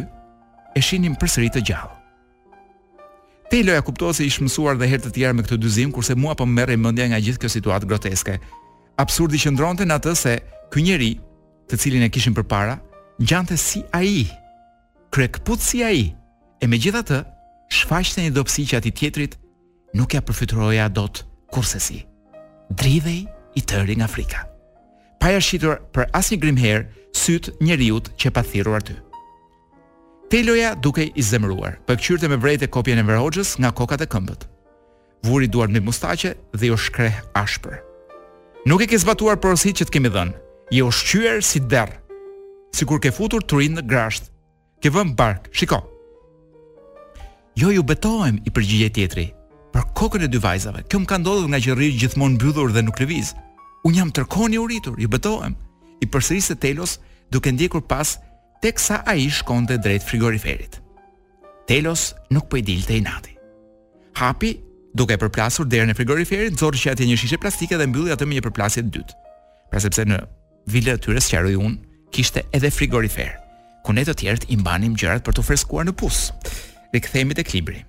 e 0.76 0.80
shinim 0.84 1.16
përsëri 1.20 1.50
të 1.52 1.64
gjallë. 1.68 1.96
Te 3.50 3.64
loja 3.66 3.82
kuptohet 3.82 4.14
se 4.16 4.24
ishë 4.30 4.44
mësuar 4.46 4.78
dhe 4.78 4.86
herë 4.86 5.04
të 5.08 5.12
tjera 5.16 5.34
me 5.34 5.42
këtë 5.42 5.58
dyzim, 5.64 5.90
kurse 5.90 6.14
mua 6.14 6.36
po 6.38 6.46
më 6.46 6.54
merre 6.56 6.76
mendja 6.78 7.08
nga 7.10 7.18
gjithë 7.18 7.42
kjo 7.42 7.50
situatë 7.56 7.88
groteske. 7.90 8.36
Absurdi 9.02 9.40
që 9.42 9.52
ndronte 9.56 9.84
në 9.88 9.96
atë 9.98 10.12
se 10.20 10.34
ky 10.70 10.84
njeri, 10.86 11.10
të 11.68 11.78
cilin 11.82 12.06
e 12.06 12.10
kishim 12.14 12.34
përpara, 12.36 12.76
ngjante 13.20 13.58
si 13.58 13.82
ai, 13.96 14.28
krekput 15.12 15.60
si 15.66 15.82
ai, 15.84 16.12
e 16.62 16.64
megjithatë 16.70 17.20
shfaqte 17.74 18.22
një 18.22 18.32
dobësi 18.36 18.68
që 18.70 18.78
atij 18.78 18.94
tjetrit 19.02 19.34
nuk 19.98 20.14
ja 20.14 20.22
përfituroja 20.22 20.86
dot 20.94 21.24
kurse 21.50 21.82
si. 21.82 22.04
Dridhej 22.70 23.24
i 23.54 23.62
tëri 23.62 23.96
nga 23.98 24.06
frika. 24.10 24.44
Pa 25.20 25.32
e 25.34 25.40
shqitur 25.42 25.80
për 25.94 26.10
asnjë 26.16 26.38
grimherë 26.40 26.86
syt 27.16 27.50
riut 27.76 28.10
që 28.16 28.28
pa 28.32 28.42
thiru 28.42 28.74
arty. 28.76 28.94
Teloja 30.30 30.74
duke 30.78 31.08
i 31.10 31.22
zemruar, 31.22 31.78
për 31.86 31.96
këqyrte 32.00 32.28
me 32.30 32.38
vrejt 32.38 32.62
e 32.62 32.70
kopjen 32.70 33.02
e 33.02 33.06
verhojgjës 33.06 33.56
nga 33.60 33.72
kokat 33.74 34.04
e 34.04 34.06
këmbët. 34.06 34.42
Vuri 35.26 35.48
duar 35.50 35.68
në 35.68 35.82
mustache 35.82 36.36
dhe 36.54 36.70
jo 36.70 36.76
shkreh 36.78 37.18
ashpër. 37.34 37.80
Nuk 38.66 38.82
e 38.82 38.86
ke 38.86 38.98
zbatuar 38.98 39.40
porosit 39.42 39.80
që 39.80 39.88
të 39.88 39.92
kemi 39.96 40.12
dhënë, 40.14 40.36
jo 40.78 40.86
shqyër 40.90 41.42
si 41.42 41.58
derë. 41.66 41.98
Si 42.72 42.86
kur 42.86 43.02
ke 43.02 43.10
futur 43.12 43.42
të 43.42 43.58
rinë 43.58 43.80
në 43.80 43.86
grasht, 43.90 44.30
ke 44.80 44.92
vënë 44.94 45.16
barkë, 45.18 45.50
shiko. 45.50 45.80
Jo 47.58 47.74
ju 47.74 47.82
betojmë 47.82 48.44
i 48.46 48.54
përgjigje 48.54 48.90
tjetëri, 48.96 49.26
për 49.74 49.86
kokën 49.96 50.24
e 50.26 50.30
dy 50.30 50.40
vajzave. 50.42 50.84
Kjo 50.90 51.00
më 51.02 51.08
ka 51.10 51.18
ndodhur 51.22 51.50
nga 51.52 51.60
që 51.62 51.76
gjithmonë 52.02 52.36
mbyllur 52.38 52.72
dhe 52.74 52.82
nuk 52.86 53.00
lëviz. 53.00 53.34
Un 53.86 53.94
jam 53.96 54.10
tërkoni 54.12 54.58
i 54.58 54.62
uritur, 54.62 54.98
i 55.00 55.08
betohem. 55.10 55.54
I 56.02 56.06
përsërisë 56.08 56.58
Telos 56.62 56.98
duke 57.32 57.52
ndjekur 57.52 57.84
pas 57.86 58.16
teksa 58.64 59.02
ai 59.08 59.28
shkonte 59.32 59.78
drejt 59.78 60.06
frigoriferit. 60.06 60.80
Telos 61.68 62.10
nuk 62.32 62.48
po 62.50 62.58
i 62.60 62.64
dilte 62.64 62.96
i 62.98 63.02
nati. 63.04 63.36
Hapi 64.20 64.56
duke 64.94 65.16
përplasur 65.20 65.68
derën 65.70 65.88
në 65.92 65.96
frigoriferit, 65.98 66.52
nxorri 66.56 66.80
që 66.82 66.92
atje 66.94 67.08
një 67.08 67.18
shishe 67.20 67.38
plastike 67.40 67.78
dhe 67.78 67.86
mbylli 67.88 68.12
atë 68.12 68.26
me 68.28 68.36
një 68.38 68.46
përplasje 68.48 68.84
të 68.84 68.94
dytë. 68.96 69.18
Pra 69.70 69.80
sepse 69.80 70.04
në 70.08 70.18
vilën 70.72 70.98
e 70.98 71.04
tyre 71.04 71.22
sqaroi 71.22 71.54
un, 71.62 71.78
kishte 72.12 72.42
edhe 72.56 72.72
frigorifer. 72.74 73.36
Ku 73.86 73.94
ne 73.96 74.02
të 74.04 74.16
tjerët 74.20 74.50
i 74.52 74.58
mbanim 74.60 74.96
gjërat 74.98 75.24
për 75.24 75.38
t'u 75.38 75.46
freskuar 75.46 75.86
në 75.88 75.94
pus. 75.96 76.26
Rikthehemi 76.92 77.38
tek 77.38 77.54
libri. 77.54 77.84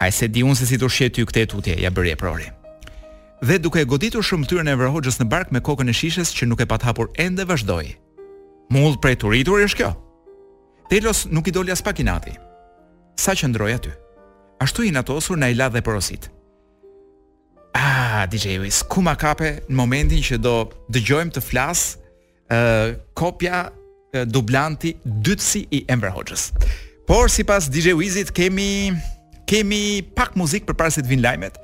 A 0.00 0.08
se 0.12 0.28
di 0.30 0.42
unë 0.44 0.56
se 0.58 0.66
si 0.68 0.78
të 0.80 0.88
shqetë 0.90 1.16
ty 1.20 1.24
këte 1.28 1.44
tutje, 1.52 1.74
ja 1.80 1.90
bërje 1.92 2.16
prori. 2.20 2.48
Dhe 3.42 3.58
duke 3.58 3.82
e 3.82 3.86
goditur 3.88 4.22
shumë 4.22 4.48
tyrën 4.48 4.70
e 4.70 4.76
vërhojgjës 4.78 5.18
në 5.20 5.26
bark 5.30 5.50
me 5.52 5.60
kokën 5.64 5.90
e 5.90 5.94
shishës 5.96 6.30
që 6.36 6.46
nuk 6.48 6.62
e 6.62 6.68
pat 6.70 6.84
hapur 6.86 7.10
ende 7.18 7.44
vazhdoj. 7.48 7.88
Mullë 8.72 9.00
prej 9.02 9.16
të 9.20 9.30
rritur 9.32 9.64
është 9.66 9.80
kjo. 9.80 9.90
Telos 10.92 11.24
nuk 11.30 11.48
i 11.48 11.52
doli 11.54 11.72
as 11.74 11.82
pak 11.82 11.98
Sa 13.16 13.32
që 13.32 13.46
ndroja 13.48 13.78
ty. 13.78 13.90
Ashtu 14.58 14.82
i 14.82 14.90
natosur 14.90 15.36
në 15.36 15.50
i 15.52 15.54
la 15.54 15.68
dhe 15.68 15.82
porosit. 15.84 16.30
Ah, 17.74 18.24
DJ 18.26 18.56
Wiz, 18.58 18.82
ku 18.88 19.02
ma 19.02 19.14
kape 19.14 19.62
në 19.68 19.76
momentin 19.76 20.22
që 20.22 20.38
do 20.40 20.70
dëgjojmë 20.88 21.30
të 21.36 21.40
flasë 21.40 21.96
uh, 22.48 22.88
kopja 23.14 23.68
dublanti 24.26 24.94
dytësi 25.04 25.66
i 25.70 25.84
Ember 25.88 26.08
Hoxhës. 26.12 26.52
Por, 27.06 27.28
si 27.30 27.44
pas 27.44 27.68
DJ 27.68 27.92
Wizit, 27.92 28.32
kemi 28.32 28.90
kemi 29.52 30.00
pak 30.16 30.32
muzikë 30.40 30.68
për 30.70 30.76
parësit 30.80 31.02
se 31.02 31.04
të 31.04 31.10
vinë 31.12 31.24
lajmet 31.26 31.58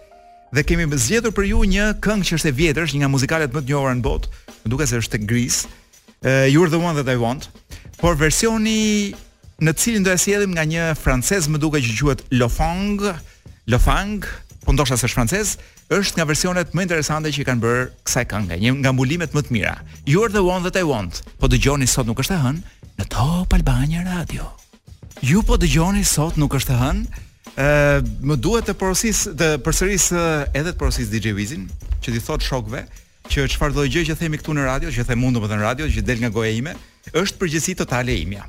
dhe 0.53 0.62
kemi 0.64 0.85
zgjedhur 1.01 1.33
për 1.37 1.46
ju 1.51 1.62
një 1.72 1.85
këngë 2.05 2.24
që 2.29 2.37
është 2.38 2.48
e 2.51 2.55
vjetër, 2.57 2.87
një 2.88 3.01
nga 3.03 3.09
muzikalet 3.12 3.53
më 3.53 3.62
të 3.64 3.68
njohura 3.68 3.92
në 3.96 4.05
botë, 4.05 4.29
në 4.64 4.70
duke 4.72 4.87
se 4.88 5.01
është 5.01 5.12
tek 5.14 5.24
Gris 5.29 5.62
uh, 5.62 6.44
You're 6.48 6.72
the 6.72 6.81
one 6.81 6.96
that 6.98 7.09
I 7.12 7.16
want, 7.20 7.48
por 8.01 8.16
versioni 8.16 9.12
në 9.61 9.74
cilin 9.77 10.05
do 10.07 10.12
e 10.12 10.16
sjellim 10.20 10.53
nga 10.57 10.64
një 10.68 10.85
francez 11.01 11.48
më 11.53 11.61
duke 11.61 11.81
që 11.85 11.96
quhet 12.01 12.22
Lofang, 12.40 13.01
Lofang, 13.68 14.24
po 14.64 14.72
ndoshta 14.72 14.96
s'është 14.96 15.12
francez, 15.16 15.55
është 15.92 16.20
nga 16.20 16.29
versionet 16.33 16.72
më 16.77 16.87
interesante 16.88 17.33
që 17.35 17.44
i 17.44 17.46
kanë 17.48 17.64
bërë 17.64 17.85
kësaj 18.09 18.27
këngë, 18.33 18.61
një 18.64 18.74
nga 18.85 18.92
mbulimet 18.96 19.37
më 19.37 19.44
të 19.48 19.53
mira. 19.57 19.77
You're 20.09 20.33
the 20.33 20.44
one 20.44 20.62
that 20.64 20.77
I 20.81 20.85
want. 20.87 21.24
Po 21.42 21.48
dëgjoni 21.51 21.88
sot 21.90 22.09
nuk 22.09 22.20
është 22.22 22.37
e 22.37 22.42
hën 22.44 22.61
në 23.03 23.09
Top 23.12 23.53
Albania 23.59 24.05
Radio. 24.07 24.46
Ju 25.27 25.40
po 25.42 25.57
dëgjoni 25.61 26.05
sot 26.07 26.38
nuk 26.40 26.55
është 26.61 26.77
e 26.77 26.81
hën 26.85 26.98
ë 27.59 28.05
më 28.31 28.37
duhet 28.44 28.68
të 28.71 28.75
porosis 28.79 29.25
të 29.38 29.49
përsëris 29.66 30.09
edhe 30.16 30.71
të 30.73 30.79
porosis 30.79 31.11
DJ 31.11 31.33
Wizin 31.37 31.66
që 32.05 32.14
ti 32.14 32.21
thot 32.23 32.44
shokëve 32.47 32.85
që 33.33 33.49
çfarë 33.55 33.77
do 33.77 33.87
gjë 33.90 34.07
që 34.09 34.16
themi 34.18 34.38
këtu 34.40 34.55
në 34.57 34.62
radio, 34.64 34.88
që 34.92 35.05
them 35.05 35.21
mundu 35.21 35.42
më 35.42 35.51
thën 35.51 35.61
radio, 35.64 35.88
që 35.92 36.01
del 36.07 36.23
nga 36.23 36.31
goja 36.33 36.55
ime, 36.57 36.73
është 37.12 37.37
përgjësi 37.42 37.75
totale 37.83 38.14
imja. 38.23 38.47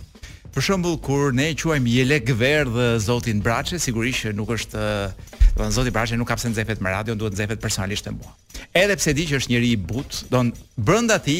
Për 0.56 0.64
shembull 0.66 0.96
kur 1.04 1.34
ne 1.36 1.50
e 1.52 1.56
quajmë 1.60 1.92
Jelek 1.98 2.32
Verdh 2.40 2.78
Zotin 3.04 3.42
Braçe, 3.44 3.76
sigurisht 3.78 4.24
që 4.24 4.32
nuk 4.40 4.54
është, 4.56 4.80
do 4.80 5.50
të 5.50 5.52
thënë 5.60 5.76
Zoti 5.76 5.92
Braçe 5.94 6.16
nuk 6.18 6.32
ka 6.32 6.40
pse 6.40 6.54
nxefet 6.54 6.80
me 6.82 6.94
radio, 6.96 7.18
duhet 7.20 7.36
nxefet 7.36 7.60
personalisht 7.62 8.08
te 8.08 8.16
mua. 8.16 8.32
Edhe 8.72 8.96
pse 8.96 9.12
di 9.18 9.28
që 9.28 9.42
është 9.42 9.52
njëri 9.52 9.74
i 9.76 9.82
but, 9.92 10.24
do 10.32 10.46
të 10.48 10.84
brenda 10.88 11.20
ti 11.28 11.38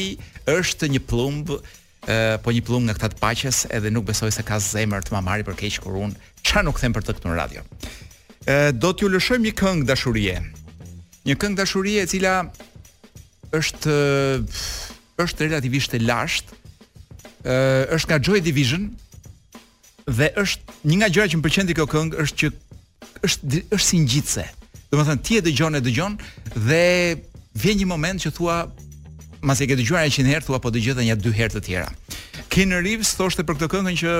është 0.60 0.92
një 0.92 1.00
plumb, 1.08 1.56
po 2.42 2.50
një 2.54 2.62
pllumb 2.64 2.86
nga 2.88 2.94
këta 2.96 3.10
të 3.12 3.20
paqes 3.20 3.58
edhe 3.76 3.90
nuk 3.92 4.06
besoj 4.08 4.30
se 4.32 4.42
ka 4.42 4.58
zemër 4.60 5.04
të 5.04 5.12
ma 5.14 5.20
marri 5.20 5.44
për 5.44 5.56
keq 5.60 5.80
kur 5.84 5.96
un 6.00 6.14
ç'a 6.42 6.62
nuk 6.64 6.80
them 6.80 6.92
për 6.96 7.02
të 7.04 7.14
këtu 7.18 7.28
në 7.28 7.34
radio. 7.36 7.60
Ë 8.48 8.72
do 8.80 8.92
t'ju 8.96 9.10
lëshojmë 9.12 9.48
një 9.48 9.52
këngë 9.60 9.84
dashurie. 9.90 10.38
Një 11.28 11.36
këngë 11.36 11.56
dashurie 11.60 12.00
e 12.00 12.08
cila 12.08 12.38
është 13.52 13.98
është 15.20 15.48
relativisht 15.50 15.92
e 15.94 16.00
lashtë. 16.00 16.56
Ë 17.44 17.58
është 17.98 18.08
nga 18.14 18.18
Joy 18.24 18.40
Division 18.44 18.88
dhe 20.08 20.30
është 20.40 20.78
një 20.88 21.00
nga 21.02 21.10
gjërat 21.12 21.34
që 21.34 21.38
më 21.38 21.44
pëlqen 21.48 21.68
ti 21.68 21.76
kjo 21.76 21.88
këngë 21.92 22.22
është 22.24 22.38
që 22.40 22.52
është 23.28 23.64
është 23.76 23.84
si 23.86 24.00
ngjitse. 24.06 24.46
Domethënë 24.90 25.22
ti 25.26 25.36
e 25.38 25.44
dëgjon 25.44 25.76
e 25.78 25.84
dëgjon 25.84 26.16
dhe 26.64 26.82
vjen 27.60 27.82
një 27.84 27.90
moment 27.92 28.24
që 28.24 28.32
thua 28.34 28.62
masë 29.44 29.64
e 29.64 29.68
ke 29.72 29.76
dëgjuar 29.80 30.06
e 30.06 30.12
100 30.12 30.30
herë 30.30 30.44
thua 30.46 30.60
po 30.62 30.72
dëgjoj 30.72 30.94
edhe 30.96 31.06
një 31.08 31.16
dy 31.22 31.32
herë 31.36 31.54
të 31.58 31.62
tjera. 31.66 31.88
Ken 32.52 32.74
Reeves 32.76 33.14
thoshte 33.18 33.44
për 33.46 33.58
këtë 33.60 33.68
këngë 33.72 33.94
që 34.02 34.14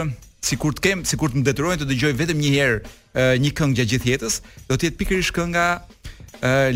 sikur 0.48 0.76
të 0.76 0.84
kem, 0.86 1.02
sikur 1.08 1.32
të 1.32 1.40
më 1.42 1.46
detyrojnë 1.50 1.82
të 1.82 1.88
dëgjoj 1.90 2.12
vetëm 2.20 2.40
një 2.40 2.52
herë 2.56 3.34
një 3.44 3.50
këngë 3.58 3.78
gjatë 3.80 3.90
gjithë 3.92 4.10
jetës, 4.14 4.38
do 4.70 4.76
të 4.78 4.88
jetë 4.88 5.00
pikërisht 5.02 5.34
kënga 5.36 5.66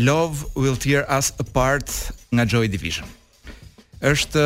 Love 0.01 0.49
Will 0.61 0.77
Tear 0.77 1.07
Us 1.17 1.31
Apart 1.41 1.89
nga 2.35 2.45
Joy 2.45 2.69
Division. 2.69 3.07
Është 4.05 4.43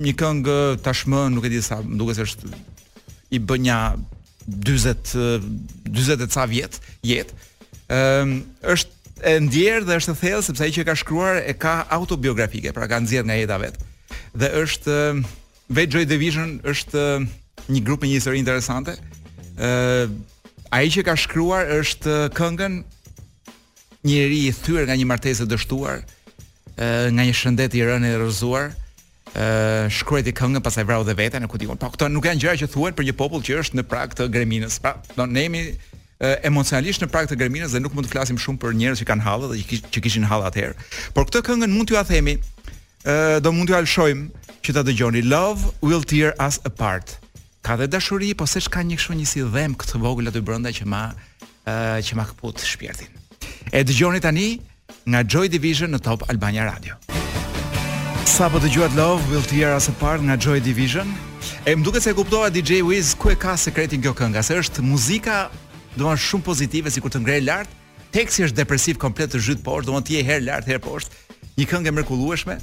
një 0.00 0.14
këngë 0.16 0.56
tashmë 0.86 1.26
nuk 1.34 1.44
e 1.44 1.52
di 1.52 1.60
sa, 1.64 1.82
duket 1.84 2.16
se 2.22 2.24
është 2.24 2.54
i 3.36 3.42
bën 3.46 3.68
ja 3.68 3.80
40 4.48 5.44
40 5.90 6.24
e 6.24 6.30
ca 6.32 6.48
vjet, 6.48 6.80
jetë. 7.04 7.40
Ëm 7.92 8.34
është 8.72 8.98
e 9.20 9.36
ndjerë 9.44 9.84
dhe 9.86 9.98
është 10.00 10.14
thellë 10.20 10.44
sepse 10.46 10.64
ai 10.64 10.72
që 10.74 10.84
ka 10.88 10.94
shkruar 10.98 11.40
e 11.44 11.52
ka 11.60 11.80
autobiografike, 12.00 12.72
pra 12.76 12.86
ka 12.90 13.00
nxjerrë 13.02 13.28
nga 13.28 13.36
jeta 13.40 13.58
vet. 13.64 13.76
Dhe 14.36 14.48
është 14.62 14.94
Vet 15.76 15.92
Joy 15.94 16.06
Division 16.10 16.56
është 16.66 17.02
një 17.70 17.80
grup 17.86 18.02
me 18.02 18.08
një 18.10 18.18
histori 18.18 18.40
interesante. 18.42 18.96
ë 19.56 20.08
Ai 20.70 20.86
që 20.86 21.02
ka 21.02 21.16
shkruar 21.18 21.66
është 21.80 22.12
këngën 22.30 22.74
njëri 24.06 24.36
i 24.46 24.52
thyer 24.54 24.84
nga 24.86 24.94
një 24.94 25.08
martesë 25.10 25.48
dështuar, 25.50 26.04
ë 26.78 27.10
nga 27.10 27.24
një 27.26 27.34
shëndet 27.34 27.74
i 27.74 27.82
rënë 27.82 28.06
i 28.12 28.18
rrëzuar, 28.20 28.68
ë 29.34 29.48
shkruaj 29.90 30.22
ti 30.28 30.34
këngën 30.38 30.62
pastaj 30.62 30.84
vrau 30.86 31.02
dhe 31.02 31.16
veten, 31.18 31.42
e 31.42 31.50
kujtiu. 31.50 31.74
Po 31.74 31.90
këto 31.90 32.06
nuk 32.06 32.30
janë 32.30 32.40
gjëra 32.44 32.60
që 32.62 32.68
thuhen 32.70 32.94
për 32.94 33.08
një 33.08 33.16
popull 33.18 33.42
që 33.42 33.58
është 33.64 33.80
në 33.80 33.86
prag 33.90 34.14
të 34.14 34.28
greminës. 34.30 34.78
Pra, 34.78 34.94
do 35.18 35.26
ne 35.26 35.42
jemi 35.48 35.64
emocionalisht 36.44 37.00
në 37.00 37.08
prag 37.08 37.28
të 37.30 37.36
Gërminës 37.40 37.72
dhe 37.72 37.80
nuk 37.80 37.94
mund 37.96 38.06
të 38.06 38.12
flasim 38.12 38.38
shumë 38.38 38.60
për 38.60 38.74
njerëz 38.76 39.00
që 39.00 39.06
kanë 39.08 39.24
hallë 39.24 39.48
dhe 39.54 39.58
që, 39.62 39.66
kish, 39.68 39.82
që 39.94 40.00
kishin 40.04 40.24
hallë 40.28 40.48
atëherë. 40.50 40.86
Por 41.16 41.24
këtë 41.28 41.40
këngën 41.46 41.72
mund 41.72 41.88
t'ju 41.88 41.96
a 41.96 42.04
themi, 42.04 42.34
ë 42.36 43.14
uh, 43.36 43.36
do 43.40 43.52
mund 43.56 43.70
t'ju 43.70 43.78
alshojmë 43.78 44.56
që 44.66 44.74
ta 44.76 44.82
dëgjoni 44.84 45.22
Love 45.24 45.72
Will 45.80 46.04
Tear 46.04 46.34
Us 46.44 46.60
Apart. 46.68 47.14
Ka 47.64 47.78
dhe 47.80 47.88
dashuri, 47.88 48.34
po 48.36 48.44
s'e 48.46 48.60
ka 48.68 48.84
një 48.84 48.98
kështu 49.00 49.16
një 49.16 49.28
si 49.28 49.42
dhëm 49.48 49.74
këtë 49.80 50.00
vogël 50.00 50.28
aty 50.28 50.42
brenda 50.44 50.72
që 50.76 50.84
ma 50.88 51.06
uh, 51.08 51.96
që 52.04 52.20
ma 52.20 52.28
kaput 52.28 52.60
shpirtin. 52.68 53.08
E 53.72 53.80
dëgjoni 53.88 54.20
tani 54.20 54.46
nga 55.08 55.24
Joy 55.24 55.48
Division 55.48 55.96
në 55.96 56.02
Top 56.04 56.28
Albania 56.28 56.68
Radio. 56.68 57.00
Sa 58.28 58.50
po 58.52 58.60
dëgjuat 58.60 58.92
Love 58.98 59.24
Will 59.32 59.44
Tear 59.48 59.72
Us 59.80 59.88
Apart 59.92 60.20
nga 60.28 60.36
Joy 60.36 60.60
Division? 60.60 61.08
E 61.64 61.72
më 61.76 61.82
duket 61.86 62.04
se 62.04 62.12
e 62.12 62.50
DJ 62.52 62.82
Wiz 62.84 63.14
ku 63.16 63.32
e 63.32 63.36
ka 63.40 63.56
sekretin 63.56 64.00
kjo 64.04 64.12
kënga 64.12 64.40
se 64.44 64.56
është 64.60 64.80
muzika 64.84 65.48
do 65.98 66.10
shumë 66.14 66.46
pozitiv 66.46 66.86
e 66.86 66.92
sikur 66.94 67.10
të 67.12 67.22
ngrej 67.24 67.42
lart. 67.48 67.72
Teksti 68.14 68.48
është 68.48 68.58
depresiv 68.60 68.98
komplet 69.02 69.32
të 69.34 69.40
zhyt 69.46 69.62
poshtë, 69.66 69.90
do 69.90 70.02
të 70.06 70.16
jesh 70.16 70.28
herë 70.30 70.46
lart, 70.48 70.68
herë 70.70 70.82
poshtë. 70.82 71.38
Një 71.58 71.66
këngë 71.70 71.90
e 71.92 71.96
mrekullueshme. 71.98 72.56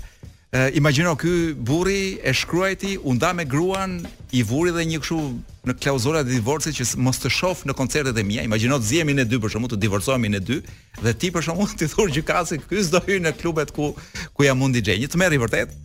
Uh, 0.55 0.69
Imagjino 0.79 1.11
ky 1.19 1.31
burri 1.59 2.17
e 2.23 2.31
shkruajti, 2.35 2.93
u 3.03 3.11
nda 3.17 3.33
me 3.35 3.43
gruan 3.45 3.97
i 4.31 4.43
vuri 4.47 4.71
dhe 4.75 4.85
një 4.87 5.01
kështu 5.03 5.17
në 5.67 5.73
klauzola 5.83 6.21
të 6.23 6.37
divorcit 6.37 6.77
që 6.77 6.87
mos 7.03 7.19
të 7.19 7.31
shoh 7.35 7.65
në 7.67 7.75
koncertet 7.75 8.17
e 8.17 8.23
mia. 8.23 8.45
Imagjino 8.47 8.79
të 8.79 8.87
ziemi 8.93 9.15
ne 9.17 9.25
dy 9.27 9.41
për 9.43 9.51
shkakun 9.53 9.73
të 9.73 9.79
divorcohemi 9.83 10.31
ne 10.31 10.39
dy 10.39 10.61
dhe 11.03 11.13
ti 11.19 11.33
për 11.35 11.43
shkakun 11.49 11.75
ti 11.81 11.89
thurë 11.91 12.15
gjykasi, 12.19 12.61
ky 12.69 12.79
s'do 12.79 13.03
hyn 13.09 13.27
në 13.27 13.35
klubet 13.41 13.75
ku 13.75 13.91
ku 14.35 14.47
jam 14.47 14.63
mund 14.63 14.79
DJ. 14.79 14.95
Një 15.03 15.11
tmerr 15.17 15.35
i 15.35 15.41
vërtet. 15.43 15.75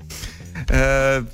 Ëh, 0.71 1.27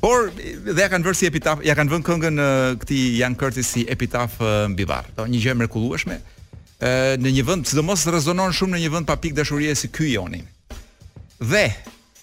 Por 0.00 0.30
dhe 0.32 0.78
ja 0.80 0.88
kanë 0.88 1.04
vënë 1.08 1.18
si 1.18 1.28
epitaf, 1.28 1.60
ja 1.64 1.74
kanë 1.76 1.92
vënë 1.92 2.06
këngën 2.06 2.38
uh, 2.40 2.66
këtij 2.80 3.02
Jan 3.20 3.34
Curtis 3.36 3.68
si 3.68 3.82
epitaf 3.92 4.38
mbi 4.72 4.86
varr. 4.88 5.08
Do 5.18 5.26
një 5.28 5.42
gjë 5.44 5.54
mrekullueshme. 5.60 6.16
Ë 6.80 6.88
uh, 6.90 7.16
në 7.20 7.32
një 7.36 7.44
vend, 7.48 7.68
sidomos 7.68 8.06
rezonon 8.08 8.54
shumë 8.56 8.78
në 8.78 8.84
një 8.86 8.92
vend 8.94 9.08
pa 9.10 9.18
pikë 9.20 9.36
dashurie 9.42 9.74
si 9.76 9.90
ky 9.92 10.14
joni. 10.16 10.42
Dhe 11.40 11.66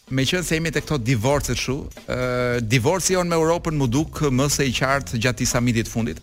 Me 0.08 0.24
qënë 0.24 0.46
se 0.48 0.56
jemi 0.56 0.70
të 0.72 0.86
këto 0.86 0.96
divorce 1.04 1.52
të 1.52 1.60
shu 1.60 1.74
uh, 1.82 2.62
Divorce 2.64 3.12
jonë 3.12 3.28
me 3.28 3.36
Europën 3.36 3.76
më 3.76 3.88
duk 3.92 4.22
Më 4.32 4.46
se 4.56 4.64
i 4.64 4.72
qartë 4.78 5.18
gjatë 5.24 5.44
i 5.44 5.48
samitit 5.50 5.90
fundit 5.92 6.22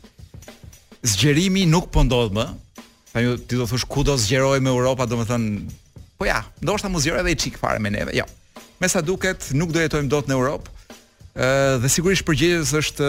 Zgjerimi 1.05 1.67
nuk 1.69 1.90
pëndodhë 1.93 2.31
po 2.31 2.38
më 2.38 3.11
Pa 3.11 3.25
ju 3.27 3.35
ti 3.37 3.59
do 3.61 3.67
thush 3.69 3.85
ku 3.90 4.01
do 4.07 4.14
zgjeroj 4.17 4.62
me 4.64 4.73
Europa 4.73 5.05
Do 5.11 5.19
më 5.21 5.27
thënë 5.29 5.75
Po 6.17 6.25
ja, 6.31 6.38
ndoshta 6.64 6.88
mu 6.88 6.97
zgjeroj 7.03 7.27
dhe 7.27 7.35
i 7.37 7.38
qikë 7.45 7.61
fare 7.61 7.77
me 7.83 7.93
neve 7.93 8.14
Jo, 8.17 8.25
me 8.81 8.88
sa 8.88 9.03
duket 9.05 9.51
nuk 9.53 9.75
do 9.77 9.83
jetojmë 9.85 10.09
dot 10.14 10.31
në 10.33 10.38
Europë 10.38 10.64
uh, 10.71 10.84
dhe 11.83 11.88
sigurisht 11.90 12.25
përgjegjës 12.29 12.73
është 12.81 13.09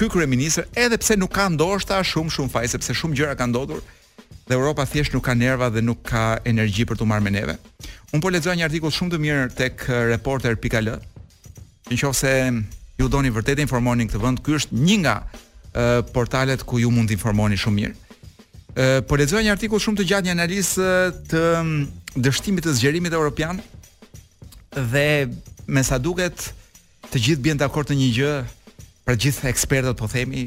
ky 0.00 0.08
kryeministër, 0.10 0.64
edhe 0.76 0.98
pse 0.98 1.14
nuk 1.20 1.30
ka 1.36 1.46
ndoshta 1.52 2.00
shumë 2.04 2.32
shumë 2.34 2.50
faj 2.50 2.68
sepse 2.72 2.94
shumë 2.98 3.14
gjëra 3.20 3.36
kanë 3.38 3.52
ndodhur 3.52 3.82
dhe 4.48 4.54
Europa 4.56 4.86
thjesht 4.88 5.12
nuk 5.14 5.22
ka 5.28 5.34
nerva 5.36 5.68
dhe 5.70 5.82
nuk 5.84 6.00
ka 6.08 6.38
energji 6.48 6.82
për 6.88 6.98
të 6.98 7.06
marrë 7.06 7.22
me 7.22 7.30
neve. 7.30 7.54
Un 8.12 8.20
po 8.20 8.32
lexoj 8.32 8.56
një 8.58 8.66
artikull 8.66 8.90
shumë 8.92 9.12
të 9.14 9.20
mirë 9.22 9.44
tek 9.56 9.84
reporter.al. 10.10 10.88
Në 11.92 11.98
qoftë 12.00 12.18
se 12.18 12.32
ju 12.98 13.06
doni 13.12 13.30
vërtet 13.32 13.60
të 13.60 13.66
informoni 13.68 14.08
në 14.08 14.10
këtë 14.12 14.22
vend, 14.24 14.40
ky 14.44 14.56
është 14.58 14.80
një 14.80 14.96
nga 15.04 15.16
portalet 16.12 16.64
ku 16.68 16.80
ju 16.82 16.90
mund 16.92 17.12
të 17.12 17.16
informoni 17.18 17.56
shumë 17.60 17.78
mirë. 17.78 17.94
Po 19.08 19.18
lexoj 19.20 19.44
një 19.44 19.52
artikull 19.54 19.80
shumë 19.84 20.00
të 20.00 20.08
gjatë 20.10 20.26
një 20.30 20.34
analizë 20.36 20.88
të 21.30 21.44
dështimit 22.26 22.66
të 22.66 22.74
zgjerimit 22.80 23.12
evropian 23.14 23.60
dhe 24.76 25.06
me 25.68 25.84
sa 25.86 26.00
duket 26.02 26.50
ë 26.52 26.60
të 27.12 27.20
gjithë 27.26 27.44
bjen 27.44 27.60
dakord 27.60 27.90
në 27.92 27.98
një 28.00 28.08
gjë, 28.16 28.30
pra 29.04 29.14
gjithë 29.20 29.48
ekspertët 29.50 29.98
po 30.00 30.08
themi 30.08 30.46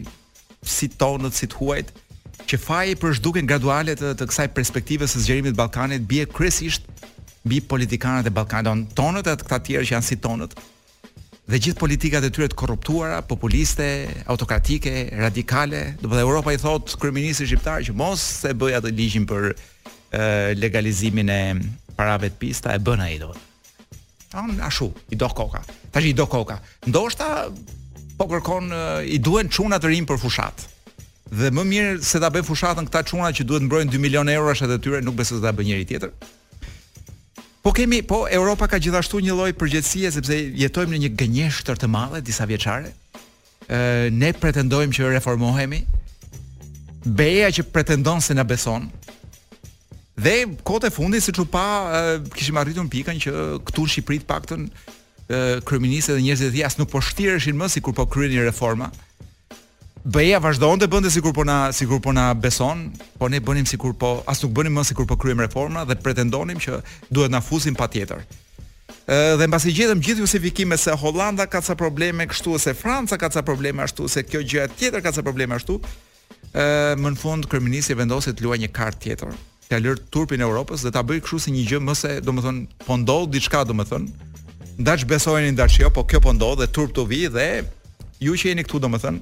si 0.66 0.88
tonët, 0.98 1.36
si 1.38 1.46
të 1.52 1.60
huajt, 1.60 1.92
që 2.50 2.58
faji 2.62 2.96
për 3.02 3.14
zhduken 3.20 3.50
graduale 3.50 3.94
të, 3.98 4.16
të 4.18 4.26
kësaj 4.32 4.48
perspektive 4.58 5.06
së 5.10 5.22
zgjerimit 5.28 5.54
të 5.54 5.60
Ballkanit 5.62 6.08
bie 6.10 6.26
kryesisht 6.26 6.90
mbi 7.46 7.60
politikanët 7.70 8.32
e 8.32 8.34
Ballkanit, 8.34 8.72
on 8.74 8.84
tonët 8.98 9.30
atë 9.30 9.46
këta 9.46 9.60
tjerë 9.68 9.86
që 9.86 9.94
janë 9.98 10.08
si 10.10 10.18
tonët. 10.26 10.58
Dhe 11.46 11.60
gjithë 11.62 11.78
politikat 11.84 12.26
e 12.26 12.32
tyre 12.34 12.48
të 12.50 12.58
korruptuara, 12.58 13.20
populiste, 13.30 13.86
autokratike, 14.34 14.96
radikale, 15.22 15.92
do 16.02 16.10
të 16.10 16.24
Europa 16.24 16.54
i 16.58 16.62
thotë 16.64 16.98
kryeministit 16.98 17.52
shqiptar 17.54 17.86
që 17.86 17.94
mos 18.02 18.26
se 18.42 18.56
bëj 18.58 18.80
atë 18.82 18.96
ligjin 18.98 19.30
për 19.30 19.52
e, 19.54 19.56
eh, 20.18 20.54
legalizimin 20.58 21.30
e 21.30 21.42
parave 21.96 22.34
të 22.34 22.42
pista 22.42 22.74
e 22.74 22.82
bën 22.82 23.06
ai 23.06 23.18
dot. 23.22 23.38
Tan 24.36 24.52
ashtu, 24.62 24.92
i 25.12 25.16
do 25.18 25.30
koka. 25.30 25.62
Tash 25.92 26.06
i 26.06 26.14
do 26.14 26.26
koka. 26.28 26.60
Ndoshta 26.88 27.28
po 28.20 28.26
kërkon 28.28 28.72
eh, 28.72 29.14
i 29.16 29.18
duhen 29.24 29.48
çuna 29.54 29.80
të 29.80 29.88
rinj 29.94 30.06
për 30.10 30.18
fushat. 30.20 30.66
Dhe 31.32 31.54
më 31.56 31.64
mirë 31.72 31.94
se 32.04 32.20
ta 32.20 32.28
bëj 32.32 32.44
fushatën 32.48 32.88
këta 32.90 33.02
çuna 33.08 33.32
që 33.38 33.46
duhet 33.48 33.64
mbrojnë 33.66 33.94
2 33.96 34.02
milionë 34.04 34.34
eurosh 34.38 34.66
atë 34.68 34.78
tyre, 34.84 35.00
nuk 35.08 35.16
besoj 35.18 35.40
se 35.40 35.44
ta 35.46 35.54
bëj 35.56 35.70
njëri 35.70 35.88
tjetër. 35.92 36.12
Po 37.64 37.72
kemi, 37.74 38.02
po 38.08 38.26
Europa 38.30 38.68
ka 38.76 38.80
gjithashtu 38.84 39.24
një 39.24 39.38
lloj 39.40 39.50
përgjegjësie 39.62 40.12
sepse 40.18 40.38
jetojmë 40.62 40.94
në 40.98 41.02
një 41.06 41.14
gënjeshtër 41.24 41.80
të 41.82 41.90
madhe 41.96 42.22
disa 42.28 42.44
vjeçare. 42.52 42.92
Ë 42.92 43.80
eh, 43.80 44.06
ne 44.14 44.34
pretendojmë 44.38 45.00
që 45.00 45.14
reformohemi. 45.16 45.82
Beja 47.08 47.50
që 47.56 47.68
pretendon 47.74 48.20
se 48.22 48.36
na 48.38 48.44
beson, 48.44 48.92
Dhe 50.16 50.46
kote 50.64 50.90
fundi, 50.96 51.20
si 51.20 51.34
që 51.36 51.44
pa 51.52 51.64
Kishim 52.36 52.56
arritu 52.60 52.84
në 52.86 52.92
pikan 52.94 53.18
që 53.20 53.32
këtu 53.68 53.84
në 53.84 53.92
Shqiprit 53.94 54.24
Pak 54.30 54.46
të 54.48 54.58
në 54.58 55.64
kërminisë 55.68 56.16
Dhe 56.16 56.24
njerëzit 56.24 56.48
dhe 56.48 56.56
dhja, 56.56 56.70
së 56.72 56.80
nuk 56.84 56.92
po 56.94 57.02
shtireshin 57.04 57.58
më 57.60 57.68
Si 57.74 57.82
kur 57.84 57.96
po 57.98 58.06
kryenin 58.08 58.38
një 58.40 58.46
reforma 58.48 58.88
Bëja 60.06 60.40
vazhdo 60.40 60.70
në 60.78 60.86
të 60.86 60.88
bëndë 60.94 61.10
si 61.12 61.22
kur 61.26 61.34
po 61.36 61.44
na 61.44 61.58
sikur 61.76 62.00
po 62.02 62.14
na 62.16 62.30
beson 62.38 62.86
Po 63.20 63.28
ne 63.28 63.42
bënim 63.44 63.68
si 63.68 63.76
kur 63.82 63.92
po, 64.00 64.22
as 64.30 64.40
nuk 64.46 64.54
bënim 64.56 64.78
më 64.78 64.86
si 64.88 64.96
kur 64.96 65.08
po 65.10 65.18
kryin 65.20 65.42
reforma 65.44 65.84
Dhe 65.90 65.98
pretendonim 66.00 66.62
që 66.64 66.80
duhet 67.10 67.34
na 67.36 67.44
fuzim 67.44 67.76
pa 67.76 67.92
tjetër 67.92 68.24
dhe 69.06 69.46
mbasi 69.50 69.70
gjetëm 69.70 70.00
gjithë 70.02 70.24
justifikime 70.24 70.78
se 70.82 70.90
Holanda 70.98 71.46
ka 71.46 71.60
ca 71.62 71.76
probleme 71.78 72.26
kështu 72.26 72.56
ose 72.58 72.72
Franca 72.74 73.18
ka 73.22 73.28
ca 73.30 73.44
probleme 73.46 73.84
ashtu 73.86 74.08
se 74.10 74.24
kjo 74.26 74.42
gjë 74.42 74.64
tjetër 74.80 75.04
ka 75.06 75.12
ca 75.14 75.22
probleme 75.22 75.54
ashtu. 75.58 75.76
Ëm 76.58 77.06
në 77.06 77.12
fund 77.22 77.46
kryeministri 77.50 77.94
vendosi 78.00 78.34
të 78.34 78.48
luajë 78.48 78.64
një 78.66 78.72
kartë 78.74 79.04
tjetër, 79.06 79.36
ta 79.68 79.78
lër 79.82 79.98
turpin 80.14 80.42
e 80.42 80.46
Europës 80.46 80.84
dhe 80.86 80.92
ta 80.94 81.02
bëj 81.06 81.22
kështu 81.26 81.40
si 81.46 81.54
një 81.56 81.64
gjë 81.70 81.80
më 81.86 81.94
se 81.98 82.12
domethën 82.26 82.60
po 82.86 82.98
ndodh 83.02 83.30
diçka 83.34 83.64
domethën 83.66 84.06
ndaç 84.84 85.06
besojeni 85.10 85.56
ndaç 85.56 85.80
jo 85.82 85.90
po 85.94 86.04
kjo 86.06 86.20
po 86.22 86.34
ndodh 86.38 86.60
dhe 86.64 86.68
turp 86.76 86.94
do 86.98 87.06
vi 87.10 87.24
dhe 87.34 87.48
ju 88.22 88.34
që 88.38 88.52
jeni 88.54 88.66
këtu 88.68 88.82
domethën 88.84 89.18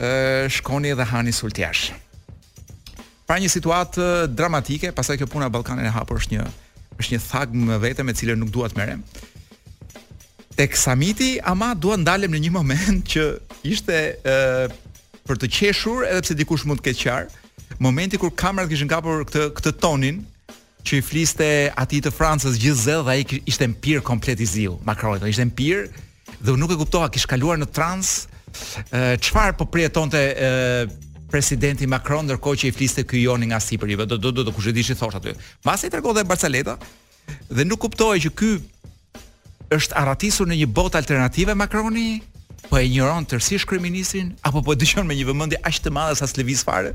ë 0.00 0.48
shkoni 0.58 0.94
dhe 0.96 1.04
hani 1.12 1.34
sultjash 1.36 1.90
pra 3.28 3.36
një 3.42 3.50
situatë 3.52 4.06
dramatike 4.38 4.94
pastaj 4.96 5.20
kjo 5.20 5.28
puna 5.34 5.50
e 5.52 5.52
Ballkanit 5.52 5.90
e 5.90 5.92
hapur 5.98 6.22
është 6.22 6.38
një 6.38 6.46
është 6.98 7.16
një 7.16 7.24
thag 7.28 7.52
më 7.68 7.80
vete 7.84 8.06
me 8.06 8.16
cilën 8.16 8.40
nuk 8.42 8.54
dua 8.54 8.70
të 8.72 8.80
merrem 8.80 9.04
tek 10.58 10.72
samiti 10.74 11.34
ama 11.46 11.74
dua 11.76 12.00
ndalem 12.00 12.32
në 12.32 12.44
një 12.46 12.54
moment 12.56 13.04
që 13.12 13.28
ishte 13.74 14.00
ë 14.24 14.70
për 15.28 15.42
të 15.44 15.52
qeshur 15.58 16.06
edhe 16.08 16.24
pse 16.24 16.38
dikush 16.40 16.64
mund 16.64 16.80
të 16.80 16.88
ketë 16.88 17.02
qartë 17.04 17.37
momenti 17.76 18.16
kur 18.16 18.30
kamerat 18.34 18.70
kishin 18.70 18.88
kapur 18.88 19.22
këtë 19.28 19.42
këtë 19.58 19.72
tonin 19.82 20.22
që 20.88 20.98
i 21.00 21.04
fliste 21.04 21.48
atij 21.76 22.02
të 22.06 22.12
Francës 22.14 22.56
gjithë 22.62 22.96
dhe 23.02 23.12
ai 23.12 23.24
ishte 23.50 23.66
empir 23.66 24.00
komplet 24.06 24.40
i 24.40 24.46
zill. 24.48 24.78
Macron 24.86 25.20
ishte 25.28 25.44
empir 25.44 25.88
dhe 26.44 26.54
nuk 26.56 26.70
e 26.72 26.78
kuptoha 26.80 27.08
kish 27.12 27.26
kaluar 27.28 27.60
në 27.60 27.68
trans 27.76 28.14
ë 28.92 29.18
çfarë 29.20 29.56
po 29.60 29.66
prietonte 29.68 30.16
ë 30.16 30.86
presidenti 31.28 31.84
Macron 31.84 32.24
ndërkohë 32.30 32.58
që 32.64 32.70
i 32.70 32.72
fliste 32.72 33.02
ky 33.04 33.20
Joni 33.26 33.50
nga 33.50 33.58
sipër 33.60 33.92
i 33.92 33.96
do 34.00 34.16
do 34.16 34.32
do, 34.32 34.46
do 34.48 34.52
kush 34.54 34.70
e 34.70 34.72
dishi 34.72 34.96
thosh 34.96 35.18
aty. 35.18 35.34
Mbas 35.62 35.84
i 35.84 35.90
tregon 35.92 36.16
dhe 36.16 36.24
Barceleta 36.24 36.78
dhe 37.52 37.64
nuk 37.68 37.82
kuptohej 37.84 38.22
që 38.26 38.32
ky 38.38 38.52
është 39.76 39.98
arratisur 40.00 40.48
në 40.48 40.62
një 40.62 40.68
botë 40.72 40.96
alternative 41.02 41.54
Macroni 41.58 42.22
po 42.68 42.78
e 42.80 42.86
injoron 42.88 43.26
tërësisht 43.28 43.68
kryeministrin 43.68 44.32
apo 44.42 44.62
po 44.64 44.72
e 44.72 44.80
dëgjon 44.80 45.04
me 45.06 45.16
një 45.18 45.28
vëmendje 45.28 45.60
aq 45.68 45.82
të 45.84 45.92
madhe 45.92 46.16
sa 46.16 46.24
s'lëviz 46.26 46.64
fare 46.64 46.94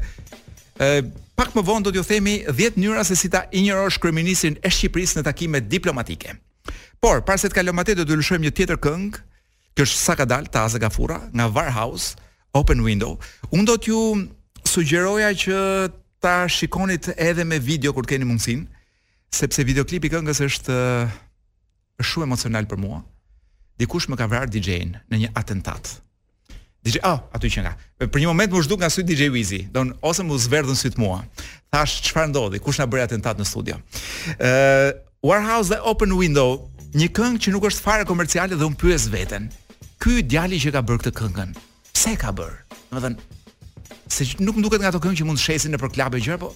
pak 1.35 1.53
më 1.53 1.61
vonë 1.65 1.85
do 1.85 1.91
t'ju 1.93 2.03
themi 2.07 2.41
10 2.49 2.79
njëra 2.79 3.03
se 3.05 3.15
si 3.15 3.29
ta 3.29 3.45
injorosh 3.53 3.99
kryeministin 4.01 4.57
e 4.61 4.69
Shqipërisë 4.69 5.19
në 5.19 5.23
takime 5.25 5.61
diplomatike. 5.61 6.33
Por, 7.01 7.21
para 7.23 7.37
se 7.37 7.49
të 7.49 7.59
kalojmë 7.61 7.83
atë 7.83 7.95
do 8.01 8.05
të 8.07 8.17
lëshojmë 8.17 8.47
një 8.47 8.53
tjetër 8.55 8.79
këngë, 8.81 9.11
kjo 9.75 9.85
është 9.85 9.99
sa 10.01 10.15
ka 10.17 10.25
dalë 10.25 10.49
Taze 10.53 10.79
Gafura 10.79 11.19
nga 11.33 11.49
Warehouse 11.49 12.15
Open 12.57 12.81
Window. 12.85 13.17
Unë 13.51 13.67
do 13.69 13.75
t'ju 13.77 13.99
sugjeroja 14.69 15.29
që 15.33 15.57
ta 16.23 16.45
shikonit 16.47 17.11
edhe 17.17 17.43
me 17.43 17.59
video 17.59 17.93
kur 17.93 18.07
keni 18.09 18.25
mundësin, 18.25 18.63
sepse 19.33 19.65
videoklipi 19.65 20.09
këngës 20.13 20.41
është 20.47 20.77
është 22.01 22.09
shumë 22.13 22.25
emocional 22.29 22.65
për 22.69 22.81
mua. 22.81 23.03
Dikush 23.77 24.07
më 24.09 24.17
ka 24.17 24.29
vrarë 24.29 24.49
DJ-in 24.53 24.95
në 25.09 25.17
një 25.25 25.33
atentat. 25.37 25.97
DJ, 26.85 26.99
ah, 27.01 27.15
oh, 27.15 27.19
aty 27.31 27.47
që 27.53 27.61
nga. 27.63 27.71
Për 28.11 28.19
një 28.21 28.27
moment 28.27 28.51
më 28.53 28.61
zhduk 28.65 28.81
nga 28.81 28.89
syt 28.91 29.07
DJ 29.07 29.29
Wizi, 29.31 29.61
don 29.71 29.93
ose 30.03 30.23
më 30.27 30.35
zverdhën 30.45 30.75
syt 30.75 30.97
mua. 30.99 31.21
Tash 31.71 32.01
çfarë 32.09 32.33
ndodhi? 32.33 32.59
Kush 32.63 32.81
na 32.81 32.87
bëri 32.91 33.05
atentat 33.07 33.39
në 33.39 33.45
studio? 33.47 33.77
Ë, 34.35 34.49
uh, 34.51 34.89
Warehouse 35.23 35.71
the 35.71 35.79
Open 35.87 36.11
Window, 36.19 36.59
një 36.93 37.07
këngë 37.15 37.39
që 37.45 37.53
nuk 37.55 37.69
është 37.71 37.85
fare 37.85 38.05
komerciale 38.09 38.57
dhe 38.59 38.67
un 38.67 38.75
pyes 38.75 39.07
veten. 39.13 39.47
Ky 40.03 40.19
djali 40.27 40.59
që 40.59 40.73
ka 40.75 40.83
bërë 40.83 41.05
këtë 41.05 41.15
këngën, 41.21 41.55
pse 41.95 42.11
e 42.17 42.19
ka 42.19 42.33
bërë? 42.35 42.59
Do 42.91 43.07
të 43.07 43.15
se 44.13 44.27
nuk 44.43 44.59
duket 44.59 44.83
nga 44.83 44.91
ato 44.91 44.99
këngë 45.01 45.21
që 45.21 45.25
mund 45.29 45.39
të 45.39 45.47
shesin 45.47 45.71
nëpër 45.77 45.93
klube 45.95 46.19
gjëra, 46.21 46.37
po 46.43 46.51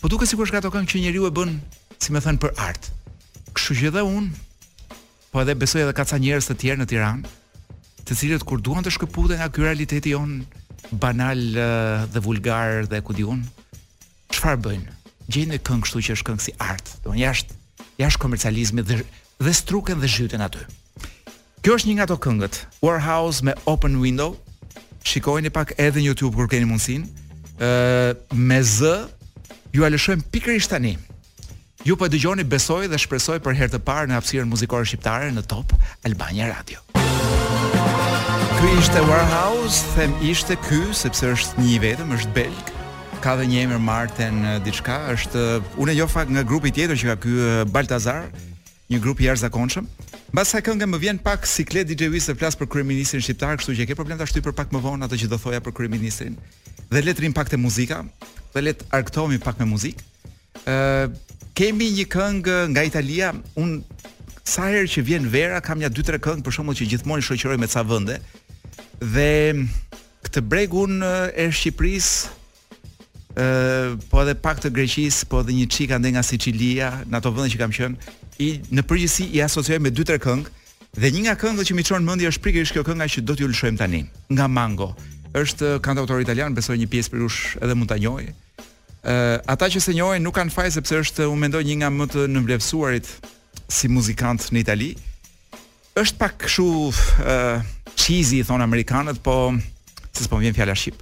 po 0.00 0.08
duket 0.10 0.28
sikur 0.32 0.48
është 0.48 0.62
ato 0.64 0.72
këngë 0.72 0.88
që 0.90 1.02
njeriu 1.04 1.28
e 1.28 1.36
bën, 1.36 1.52
si 2.00 2.10
më 2.16 2.24
thën 2.24 2.40
për 2.42 2.56
art. 2.64 2.88
Kështu 3.52 3.76
që 3.84 3.92
dhe 3.98 4.02
un, 4.08 4.32
po 5.30 5.44
edhe 5.44 5.54
besoj 5.60 5.84
edhe 5.84 5.92
ka 5.96 6.08
ca 6.08 6.18
njerëz 6.22 6.48
të 6.48 6.56
tjerë 6.64 6.80
në 6.82 6.88
Tiranë, 6.94 7.30
të 8.06 8.14
cilët 8.14 8.44
kur 8.46 8.62
duan 8.62 8.84
të 8.86 8.92
shkëputen 8.94 9.40
nga 9.40 9.48
ky 9.50 9.64
realiteti 9.64 10.12
jon 10.14 10.38
banal 11.02 11.40
dhe 12.12 12.22
vulgar 12.22 12.86
dhe 12.90 13.00
ku 13.02 13.16
diun, 13.18 13.40
çfarë 14.30 14.60
bëjnë? 14.66 14.94
Gjejnë 15.26 15.54
një 15.56 15.62
këngë 15.66 15.86
kështu 15.86 16.02
që 16.06 16.14
është 16.18 16.26
këngë 16.28 16.44
si 16.44 16.54
art, 16.62 16.92
një 17.10 17.18
jashtë 17.24 17.62
jashtë 18.02 18.22
komercializmit 18.22 18.86
dhe 18.86 19.00
dhe 19.42 19.52
struken 19.58 19.98
dhe 20.00 20.08
zhytën 20.12 20.44
aty. 20.46 20.62
Kjo 21.64 21.74
është 21.80 21.88
një 21.90 21.96
nga 21.98 22.06
ato 22.06 22.18
këngët, 22.22 22.60
Warehouse 22.84 23.42
me 23.42 23.56
Open 23.68 23.98
Window. 24.00 24.36
Shikojeni 25.06 25.50
pak 25.54 25.74
edhe 25.82 25.98
në 26.00 26.06
YouTube 26.08 26.38
kur 26.38 26.48
keni 26.50 26.68
mundsinë. 26.70 27.06
ë 27.58 28.14
me 28.36 28.58
z 28.62 28.90
ju 29.72 29.82
a 29.84 29.88
lëshojmë 29.90 30.28
pikërisht 30.32 30.70
tani. 30.70 30.94
Ju 31.86 31.96
po 31.96 32.06
dëgjoni 32.12 32.44
besoj 32.46 32.86
dhe 32.90 32.98
shpresoj 33.00 33.38
për 33.42 33.56
herë 33.58 33.74
të 33.74 33.82
parë 33.86 34.10
në 34.10 34.18
hapësirën 34.20 34.48
muzikore 34.50 34.84
shqiptare 34.86 35.32
në 35.32 35.42
Top 35.50 35.72
Albania 36.06 36.52
Radio. 36.54 36.85
Ky 38.68 38.72
ishte 38.82 39.00
Warhouse, 39.10 39.78
them 39.96 40.12
ishte 40.30 40.54
ky 40.66 40.78
sepse 41.00 41.26
është 41.32 41.60
një 41.64 41.68
i 41.70 41.76
vetëm, 41.84 42.08
është 42.16 42.30
belg. 42.38 42.70
Ka 43.22 43.36
dhe 43.38 43.44
një 43.46 43.60
emër 43.62 43.78
Marten 43.88 44.38
diçka, 44.64 44.96
është 45.12 45.42
unë 45.82 45.92
jo 45.94 46.06
fak 46.10 46.32
nga 46.34 46.42
grupi 46.42 46.72
tjetër 46.74 46.98
që 46.98 47.06
ka 47.10 47.14
ky 47.22 47.34
Baltazar, 47.70 48.24
një 48.90 48.98
grup 49.04 49.20
i 49.22 49.28
jashtëzakonshëm. 49.28 49.84
Mbas 50.32 50.50
sa 50.50 50.60
këngë 50.66 50.88
më 50.90 50.98
vjen 51.04 51.20
pak 51.28 51.46
Siklet 51.46 51.92
DJ 51.92 52.08
Wise 52.10 52.32
të 52.34 52.40
flas 52.42 52.58
për 52.58 52.70
kryeministin 52.74 53.22
shqiptar, 53.22 53.54
kështu 53.60 53.76
që 53.78 53.84
e 53.84 53.86
ke 53.92 53.96
problem 54.00 54.18
ta 54.18 54.26
shtyp 54.26 54.48
për 54.48 54.56
pak 54.58 54.74
më 54.74 54.80
vonë 54.88 55.06
atë 55.06 55.20
që 55.22 55.28
do 55.30 55.38
thoja 55.44 55.62
për 55.62 55.76
kryeministin. 55.78 56.34
Dhe 56.90 57.02
le 57.06 57.14
të 57.14 57.22
rim 57.28 57.36
pak 57.38 57.52
te 57.54 57.60
muzika, 57.62 58.00
dhe 58.56 58.64
le 58.66 58.72
të 58.80 58.88
argëtohemi 58.98 59.38
pak 59.46 59.60
me 59.62 59.68
muzikë. 59.76 60.08
Ë 60.66 61.06
kemi 61.54 61.92
një 62.00 62.08
këngë 62.18 62.58
nga 62.74 62.86
Italia, 62.90 63.30
un 63.62 63.78
Sa 64.46 64.68
herë 64.70 64.86
që 64.86 65.02
vjen 65.02 65.24
vera 65.26 65.58
kam 65.58 65.80
ja 65.82 65.88
2-3 65.90 66.20
këngë 66.22 66.44
për 66.46 66.54
shkakun 66.54 66.76
që 66.78 66.84
gjithmonë 66.92 67.24
shoqëroj 67.26 67.56
me 67.58 67.66
ca 67.66 67.80
vende, 67.82 68.20
dhe 69.00 69.54
këtë 70.26 70.42
bregun 70.48 71.02
e 71.04 71.48
Shqipërisë 71.52 72.34
Uh, 73.36 73.98
po 74.08 74.22
edhe 74.24 74.32
pak 74.40 74.62
të 74.64 74.70
Greqisë, 74.72 75.26
po 75.28 75.42
edhe 75.42 75.52
një 75.52 75.66
çik 75.68 75.90
ande 75.92 76.08
nga 76.14 76.22
Sicilia, 76.24 76.86
në 77.04 77.18
ato 77.18 77.28
vende 77.36 77.50
që 77.52 77.58
kam 77.60 77.74
qënë, 77.76 78.14
i 78.40 78.46
në 78.78 78.80
përgjithësi 78.88 79.26
i 79.36 79.42
asociojmë 79.44 79.84
me 79.84 79.90
dy 79.92 80.06
tre 80.08 80.16
këngë 80.24 80.94
dhe 81.02 81.10
një 81.12 81.26
nga 81.26 81.34
këngët 81.42 81.68
që 81.68 81.76
më 81.76 81.84
çon 81.84 82.06
mëndi 82.08 82.30
është 82.30 82.54
ishë 82.62 82.76
kjo 82.78 82.84
kënga 82.88 83.04
që 83.12 83.20
do 83.28 83.36
t'ju 83.36 83.50
lëshojmë 83.52 83.76
tani, 83.82 84.00
nga 84.32 84.46
Mango. 84.48 84.88
Është 85.36 85.74
autor 85.84 86.24
italian, 86.24 86.56
besoj 86.56 86.78
një 86.80 86.88
pjesë 86.88 87.12
për 87.12 87.26
ush 87.28 87.40
edhe 87.60 87.74
mund 87.76 87.92
ta 87.92 87.98
njohë. 88.00 88.32
Ë, 89.04 89.12
uh, 89.12 89.52
ata 89.52 89.68
që 89.68 89.84
se 89.84 89.92
njohin 90.00 90.24
nuk 90.24 90.32
kanë 90.40 90.56
fajë, 90.56 90.72
sepse 90.80 91.00
është 91.04 91.28
u 91.28 91.36
mendoj 91.36 91.60
një 91.68 91.76
nga 91.82 91.90
më 91.92 92.08
të 92.08 92.24
nëmblevsuarit 92.32 93.04
si 93.68 93.88
muzikant 93.92 94.48
në 94.48 94.64
Itali 94.64 94.94
është 95.96 96.20
pak 96.20 96.34
kështu 96.44 96.66
uh, 96.92 97.64
cheesy 97.96 98.42
thon 98.44 98.64
amerikanët, 98.64 99.20
po 99.24 99.50
se 100.16 100.24
s'po 100.26 100.38
vjen 100.42 100.56
fjala 100.56 100.74
shqip. 100.76 100.98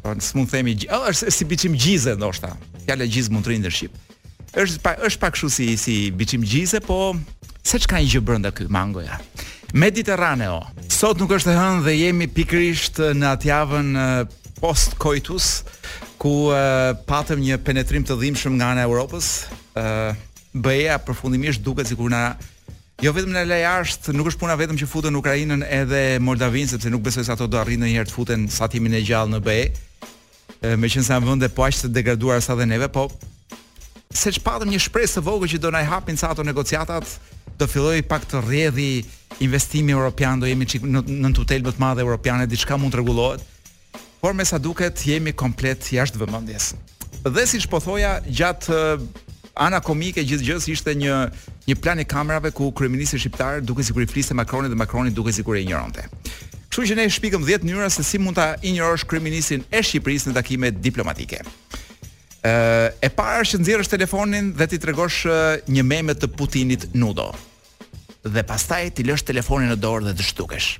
Po 0.00 0.14
s'mund 0.16 0.48
themi 0.52 0.74
oh, 0.88 1.06
është 1.12 1.32
si 1.34 1.46
biçim 1.48 1.76
gjize 1.76 2.14
ndoshta. 2.16 2.52
Fjala 2.86 3.06
gjiz 3.08 3.28
mund 3.32 3.44
të 3.46 3.54
rindë 3.54 3.72
shqip. 3.76 3.96
Është 4.58 4.80
pa, 4.82 4.96
është 5.06 5.22
pak 5.22 5.36
kështu 5.36 5.52
si 5.56 5.68
si 5.80 5.96
biçim 6.18 6.44
gjize, 6.44 6.80
po 6.86 7.12
se 7.62 7.80
çka 7.84 8.00
një 8.00 8.14
gjë 8.14 8.22
brenda 8.26 8.52
ky 8.56 8.68
mangoja. 8.72 9.20
Mediterraneo. 9.78 10.62
Sot 10.90 11.20
nuk 11.22 11.32
është 11.36 11.54
hën 11.54 11.84
dhe 11.84 11.92
jemi 11.94 12.28
pikrisht 12.34 12.98
në 13.20 13.28
atë 13.36 13.48
javën 13.52 13.92
post 14.60 14.96
coitus 15.00 15.50
ku 16.20 16.48
uh, 16.52 16.90
patëm 17.08 17.40
një 17.44 17.60
penetrim 17.64 18.02
të 18.04 18.16
dhimbshëm 18.22 18.58
nga 18.58 18.72
ana 18.74 18.82
e 18.82 18.88
Europës. 18.88 19.30
Ë 19.78 19.84
uh, 19.84 20.24
bëja 20.50 20.96
përfundimisht 21.06 21.62
duket 21.62 21.86
sikur 21.86 22.10
na 22.10 22.32
Jo 23.00 23.12
vetëm 23.16 23.30
në 23.32 23.46
lajasht, 23.48 24.10
nuk 24.12 24.26
është 24.28 24.42
puna 24.42 24.54
vetëm 24.60 24.76
që 24.76 24.86
futen 24.90 25.14
Ukrainën 25.16 25.62
edhe 25.72 26.00
Moldavinë, 26.20 26.68
sepse 26.74 26.90
nuk 26.92 27.00
besoj 27.06 27.22
se 27.24 27.32
ato 27.32 27.46
do 27.48 27.56
arrinë 27.56 27.80
ndonjëherë 27.86 28.10
të 28.10 28.12
futen 28.12 28.42
sa 28.52 28.66
timi 28.68 28.90
në 28.92 28.98
gjallë 29.08 29.32
në 29.32 29.38
BE. 29.46 29.62
Me 30.82 30.90
qënë 30.92 31.06
sa 31.06 31.16
vënde 31.24 31.48
po 31.56 31.64
ashtë 31.64 31.86
të 31.88 31.94
degraduar 31.96 32.42
sa 32.44 32.58
dhe 32.58 32.66
neve, 32.68 32.90
po 32.92 33.06
se 34.12 34.32
që 34.36 34.42
patëm 34.44 34.72
një 34.74 34.80
shpresë 34.84 35.16
të 35.16 35.22
vogë 35.30 35.48
që 35.54 35.62
do 35.64 35.70
nëjë 35.72 35.86
hapin 35.94 36.16
sa 36.20 36.28
ato 36.34 36.42
negociatat, 36.44 37.08
do 37.56 37.68
filloj 37.72 37.96
pak 38.10 38.26
të 38.28 38.42
rjedhi 38.50 38.88
investimi 39.46 39.94
europian, 39.96 40.36
do 40.42 40.48
jemi 40.50 40.66
qik, 40.68 40.82
në, 40.84 41.00
në 41.22 41.30
tutel 41.40 41.62
më 41.64 41.72
të 41.76 41.80
madhe 41.80 42.02
europiane, 42.04 42.44
diçka 42.52 42.76
mund 42.76 42.92
të 42.92 43.00
regulohet, 43.00 43.48
por 44.20 44.34
me 44.36 44.44
sa 44.44 44.58
duket 44.60 44.98
jemi 45.08 45.32
komplet 45.32 45.88
jashtë 45.96 46.18
vëmëndjes. 46.24 46.72
Dhe 47.30 47.46
si 47.48 47.62
po 47.70 47.80
thoja, 47.80 48.18
gjatë 48.28 48.84
ana 49.60 49.80
komike 49.84 50.24
gjithgjës 50.24 50.64
ishte 50.72 50.94
një 50.96 51.16
një 51.68 51.76
plan 51.84 52.00
i 52.00 52.06
kamerave 52.08 52.50
ku 52.56 52.70
kryeministri 52.76 53.20
shqiptar 53.20 53.60
duke 53.64 53.84
sikur 53.84 54.04
i 54.04 54.08
fliste 54.08 54.34
Macronit 54.36 54.72
dhe 54.72 54.78
Macroni 54.80 55.12
duke 55.14 55.34
sikur 55.36 55.58
e 55.60 55.64
injoronte. 55.66 56.06
Kështu 56.70 56.86
që 56.90 56.96
ne 56.98 57.04
shpikëm 57.12 57.44
10 57.46 57.66
mënyra 57.68 57.90
se 57.92 58.04
si 58.06 58.18
mund 58.22 58.38
ta 58.38 58.54
injorosh 58.64 59.04
kryeministin 59.10 59.64
e 59.68 59.82
Shqipërisë 59.84 60.30
në 60.30 60.36
takime 60.38 60.70
diplomatike. 60.72 61.42
Ë 62.42 62.96
e 63.04 63.10
para 63.14 63.42
është 63.44 63.58
të 63.58 63.64
nxjerrësh 63.66 63.92
telefonin 63.92 64.52
dhe 64.56 64.68
ti 64.72 64.80
tregosh 64.80 65.22
një 65.68 65.84
meme 65.92 66.16
të 66.16 66.30
Putinit 66.40 66.88
nudo. 66.96 67.28
Dhe 68.24 68.42
pastaj 68.48 68.84
ti 68.96 69.04
lësh 69.08 69.26
telefonin 69.28 69.74
në 69.74 69.78
dorë 69.82 70.06
dhe 70.08 70.16
të 70.20 70.28
shtukesh. 70.30 70.70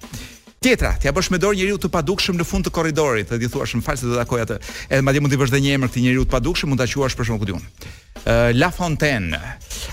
Tjetra, 0.60 0.92
t'ia 1.00 1.12
bësh 1.16 1.30
me 1.32 1.38
dorë 1.40 1.56
njeriu 1.60 1.78
të 1.80 1.88
padukshëm 1.92 2.36
në 2.36 2.44
fund 2.44 2.66
të 2.68 2.72
korridorit, 2.76 3.28
dhe 3.32 3.38
ti 3.40 3.48
thuash, 3.48 3.74
"Më 3.76 3.82
fal 3.84 3.96
se 3.96 4.06
do 4.08 4.12
të 4.14 4.22
takoj 4.24 4.40
atë." 4.44 4.56
Edhe 4.92 5.02
madje 5.02 5.20
mund 5.20 5.32
të 5.32 5.38
vësh 5.40 5.52
dhe 5.54 5.60
një 5.64 5.70
emër 5.76 5.88
këtij 5.88 6.02
njeriu 6.04 6.24
të 6.24 6.32
padukshëm, 6.36 6.68
mund 6.68 6.80
ta 6.80 6.86
quash 6.94 7.16
për 7.16 7.24
shkakun 7.24 7.40
ku 7.40 7.46
diun. 7.48 7.62
La 8.54 8.70
Fontaine. 8.72 9.38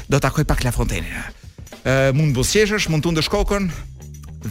Do 0.08 0.20
takoj 0.20 0.44
pak 0.46 0.64
La 0.64 0.72
Fontaine. 0.72 1.24
Ë 1.88 2.12
mund 2.16 2.36
buzqeshësh, 2.36 2.90
mund 2.92 3.04
tundësh 3.06 3.30
shkokën 3.30 3.70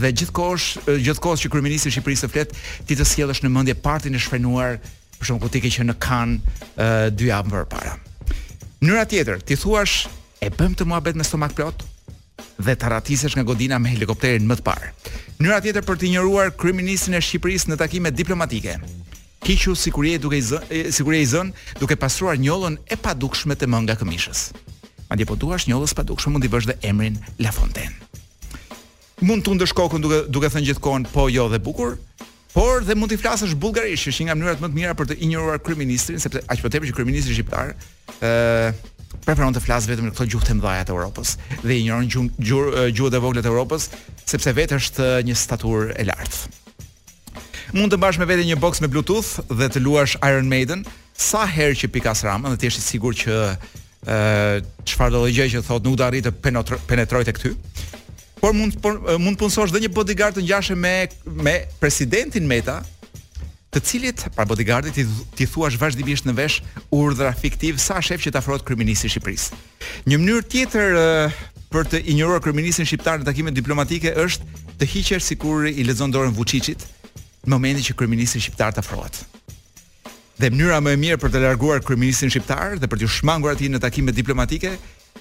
dhe 0.00 0.10
gjithkohësh 0.12 0.68
gjithkohësh 1.04 1.42
që 1.44 1.50
kryeministri 1.52 1.90
i 1.92 1.96
Shqipërisë 1.96 2.24
të 2.26 2.30
flet, 2.32 2.54
ti 2.88 2.96
të 2.96 3.06
sjellësh 3.08 3.42
në 3.44 3.50
mendje 3.52 3.74
partin 3.84 4.16
e 4.16 4.20
shfrenuar, 4.20 4.78
për 5.20 5.34
ku 5.42 5.50
ti 5.52 5.60
ke 5.64 5.72
qenë 5.74 5.90
në 5.92 5.96
Kan 6.00 6.38
ë 6.80 7.10
dy 7.12 7.28
javë 7.30 7.52
më 7.52 7.64
para. 7.72 7.96
Mënyra 8.80 9.04
tjetër, 9.08 9.44
ti 9.44 9.56
thuash 9.56 10.06
e 10.44 10.48
bëm 10.52 10.74
të 10.76 10.88
betë 10.88 11.18
me 11.20 11.24
stomak 11.24 11.54
plot 11.56 11.84
dhe 12.56 12.72
të 12.76 12.88
ratisesh 12.92 13.36
nga 13.36 13.44
godina 13.44 13.78
me 13.78 13.92
helikopterin 13.92 14.44
më 14.48 14.56
të 14.60 14.64
parë. 14.64 14.90
Mënyra 15.40 15.60
tjetër 15.64 15.84
për 15.84 16.00
të 16.00 16.10
njëruar 16.16 16.54
kryeministin 16.60 17.16
e 17.16 17.20
Shqipërisë 17.20 17.70
në 17.72 17.78
takime 17.80 18.12
diplomatike. 18.12 18.80
Kiqu 19.46 19.76
sikur 19.76 20.04
je 20.04 20.18
duke 20.18 20.36
i 20.36 20.42
zën, 20.42 20.58
je 20.70 21.20
i 21.22 21.26
zën, 21.26 21.52
duke 21.78 21.94
pasuruar 21.96 22.34
njollën 22.34 22.80
e 22.90 22.96
padukshme 22.98 23.54
të 23.54 23.68
mënga 23.70 23.94
këmishës. 24.00 24.40
Madje 25.06 25.26
po 25.30 25.36
duash 25.38 25.68
njollës 25.70 25.94
padukshme 25.94 26.32
mund 26.34 26.48
i 26.48 26.50
vësh 26.50 26.66
dhe 26.66 26.74
emrin 26.90 27.14
La 27.38 27.52
Fontaine. 27.54 27.94
Mund 29.22 29.46
të 29.46 29.54
ndëshkokën 29.54 30.02
kokën 30.02 30.02
duke 30.02 30.18
duke 30.34 30.50
thënë 30.50 30.66
gjithkohon 30.66 31.06
po 31.14 31.28
jo 31.30 31.46
dhe 31.54 31.60
bukur, 31.62 31.94
por 32.56 32.82
dhe 32.88 32.98
mund 32.98 33.14
të 33.14 33.20
flasësh 33.22 33.54
bullgarisht, 33.62 34.08
që 34.08 34.16
është 34.16 34.24
një 34.26 34.28
nga 34.32 34.38
mënyrat 34.40 34.66
më 34.66 34.72
të 34.72 34.78
mira 34.80 34.96
për 34.98 35.12
të 35.12 35.20
injoruar 35.28 35.62
kryeministrin, 35.62 36.18
sepse 36.26 36.42
aq 36.50 36.66
po 36.66 36.74
tepër 36.74 36.90
që 36.90 36.96
kryeministri 36.98 37.38
shqiptar 37.38 37.70
ë 38.18 38.74
preferon 39.26 39.54
të 39.54 39.62
flasë 39.62 39.94
vetëm 39.94 40.10
në 40.10 40.16
këto 40.18 40.26
gjuhë 40.34 40.50
të 40.50 40.58
mëdha 40.58 40.84
të 40.90 40.96
Evropës 40.98 41.36
dhe 41.62 41.78
injoron 41.84 42.30
gjuhët 42.50 43.14
e 43.14 43.22
vogla 43.28 43.46
të 43.46 43.54
Evropës, 43.54 43.92
sepse 44.26 44.58
vetë 44.58 44.82
është 44.82 45.10
një 45.30 45.38
staturë 45.46 45.94
e 46.02 46.10
lartë 46.10 46.64
mund 47.76 47.92
të 47.92 47.98
bash 48.00 48.16
me 48.20 48.24
vete 48.28 48.44
një 48.46 48.56
box 48.60 48.80
me 48.80 48.88
bluetooth 48.88 49.34
dhe 49.52 49.66
të 49.72 49.82
luash 49.84 50.16
Iron 50.24 50.48
Maiden 50.48 50.84
sa 51.16 51.42
herë 51.48 51.76
që 51.82 51.90
pikas 51.92 52.22
ramën 52.24 52.54
dhe 52.54 52.60
të 52.62 52.70
jesh 52.70 52.78
i 52.80 52.84
sigur 52.84 53.16
që 53.16 53.34
ë 54.06 54.88
çfarë 54.88 55.12
do 55.12 55.20
të 55.28 55.48
që 55.54 55.62
thotë 55.66 55.88
nuk 55.90 55.98
do 56.00 56.06
arrit 56.06 56.26
të 56.28 56.32
penetroj 56.88 57.24
tek 57.28 57.40
ty. 57.42 57.52
Por 58.40 58.54
mund 58.56 58.78
por, 58.84 58.96
mund 59.20 59.36
të 59.36 59.42
punosh 59.44 59.74
dhe 59.74 59.82
një 59.84 59.92
bodyguard 59.92 60.38
të 60.38 60.46
ngjashë 60.46 60.76
me 60.80 60.94
me 61.46 61.56
presidentin 61.82 62.46
Meta, 62.48 62.78
të 63.72 63.82
cilit 63.90 64.24
pa 64.36 64.46
bodyguardit 64.48 64.96
ti 64.96 65.04
ti 65.36 65.48
thuash 65.50 65.76
vazhdimisht 65.80 66.28
në 66.30 66.36
vesh 66.38 66.62
urdhra 67.00 67.34
fiktiv 67.42 67.76
sa 67.82 68.00
shef 68.00 68.24
që 68.24 68.32
të 68.32 68.40
afrohet 68.40 68.64
kryeminist 68.64 69.10
Shqipërisë. 69.12 69.60
Një 70.08 70.22
mënyrë 70.22 70.48
tjetër 70.54 70.98
për 71.72 71.90
të 71.92 72.00
injoruar 72.14 72.40
kryeministin 72.40 72.86
shqiptar 72.88 73.20
në 73.20 73.26
takimet 73.32 73.56
diplomatike 73.58 74.14
është 74.24 74.52
të 74.80 74.86
hiqesh 74.94 75.24
sikur 75.24 75.66
i 75.68 75.82
lexon 75.88 76.12
dorën 76.14 76.30
Vučićit, 76.36 76.84
momentin 77.48 77.82
që 77.86 77.94
kryeministri 77.98 78.40
shqiptar 78.42 78.74
të 78.74 78.82
afrohet. 78.84 79.22
Dhe 80.36 80.50
mënyra 80.52 80.82
më 80.84 80.92
e 80.92 81.00
mirë 81.02 81.18
për 81.22 81.32
të 81.32 81.42
larguar 81.46 81.80
kryeministin 81.84 82.30
shqiptar 82.32 82.76
dhe 82.80 82.90
për 82.90 83.00
të 83.02 83.08
shmangur 83.18 83.54
atë 83.54 83.70
në 83.72 83.80
takime 83.82 84.12
diplomatike 84.14 84.74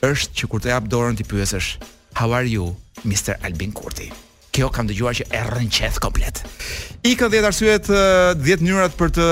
është 0.04 0.36
që 0.42 0.50
kur 0.52 0.62
të 0.64 0.74
jap 0.74 0.90
dorën 0.92 1.16
ti 1.18 1.24
pyesësh, 1.24 1.78
"How 2.20 2.34
are 2.36 2.48
you, 2.48 2.76
Mr. 3.06 3.38
Albin 3.46 3.72
Kurti?" 3.72 4.10
Kjo 4.52 4.70
kam 4.72 4.88
dëgjuar 4.88 5.14
që 5.20 5.26
e 5.36 5.40
rrënqet 5.52 5.98
komplet. 6.00 6.42
I 7.04 7.16
kanë 7.20 7.32
dhjetë 7.36 7.48
arsyet, 7.50 7.86
10 8.42 8.62
njërat 8.64 8.94
për 9.00 9.10
të 9.12 9.26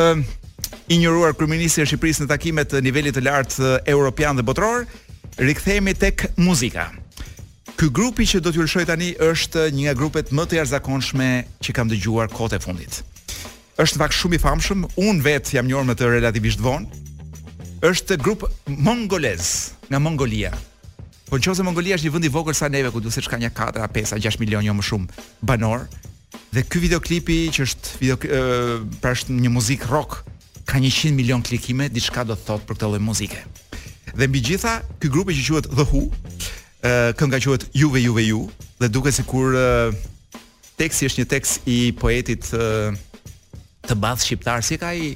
injëruar 0.91 1.33
kryeministri 1.35 1.83
e 1.83 1.85
Shqipërisë 1.87 2.25
në 2.25 2.27
takimet 2.31 2.75
nivelit 2.83 3.15
të 3.15 3.23
lartë 3.23 3.69
europian 3.87 4.35
dhe 4.35 4.43
botror, 4.43 4.83
rikthehemi 5.39 5.93
tek 5.97 6.27
muzika. 6.37 6.91
Ky 7.79 7.89
grupi 7.89 8.25
që 8.29 8.41
do 8.45 8.51
t'ju 8.53 8.63
lëshoj 8.67 8.83
tani 8.85 9.11
është 9.23 9.63
një 9.73 9.87
nga 9.87 9.93
grupet 9.97 10.29
më 10.35 10.43
të 10.45 10.57
jashtëzakonshme 10.59 11.27
që 11.63 11.73
kam 11.73 11.89
dëgjuar 11.89 12.29
kohët 12.33 12.53
e 12.59 12.61
fundit. 12.61 12.99
Është 13.81 13.97
vak 14.01 14.13
shumë 14.13 14.37
i 14.37 14.41
famshëm, 14.43 14.83
un 15.07 15.21
vet 15.25 15.49
jam 15.55 15.65
njohur 15.65 15.87
me 15.87 15.95
të 15.97 16.11
relativisht 16.19 16.61
vonë. 16.61 17.01
Është 17.89 18.19
grup 18.21 18.45
mongolez 18.69 19.73
nga 19.89 19.99
Mongolia. 19.99 20.53
Po 21.29 21.39
nëse 21.41 21.65
Mongolia 21.65 21.97
është 21.97 22.07
një 22.07 22.13
vend 22.13 22.29
i 22.29 22.29
vogël 22.35 22.55
sa 22.57 22.69
neve, 22.69 22.93
ku 22.93 23.01
do 23.01 23.09
se 23.11 23.25
ka 23.25 23.41
një 23.41 23.49
4, 23.57 23.87
5, 23.89 24.13
6 24.21 24.39
milion 24.43 24.61
jo 24.69 24.75
më 24.77 24.85
shumë 24.91 25.25
banor, 25.41 25.87
dhe 26.53 26.61
ky 26.69 26.83
videoklipi 26.85 27.47
që 27.55 27.65
është 27.65 28.01
video 28.03 28.19
pra 29.01 29.17
është 29.17 29.33
një 29.33 29.49
muzikë 29.49 29.89
rock 29.89 30.21
ka 30.69 30.77
100 30.77 31.09
milion 31.17 31.41
klikime, 31.43 31.89
diçka 31.89 32.21
do 32.29 32.37
të 32.37 32.45
thotë 32.51 32.69
për 32.69 32.77
këtë 32.77 32.89
lloj 32.93 33.01
muzike. 33.03 33.41
Dhe 34.13 34.29
mbi 34.29 34.43
gjitha, 34.45 34.77
ky 35.01 35.09
grupi 35.09 35.33
që 35.41 35.49
quhet 35.49 35.67
The 35.73 35.85
Who, 35.89 36.03
kënga 37.15 37.39
quhet 37.39 37.67
Juve 37.73 38.01
Juve 38.01 38.23
Ju 38.25 38.49
dhe 38.79 38.89
duket 38.89 39.13
sikur 39.15 39.55
uh, 39.55 39.93
teksti 40.75 41.07
është 41.09 41.21
një 41.23 41.27
tekst 41.31 41.67
i 41.69 41.77
poetit 41.95 42.49
uh, 42.57 42.91
të 43.87 43.95
madh 43.99 44.19
shqiptar 44.23 44.63
si 44.63 44.77
ka 44.77 44.89
ai 44.93 45.13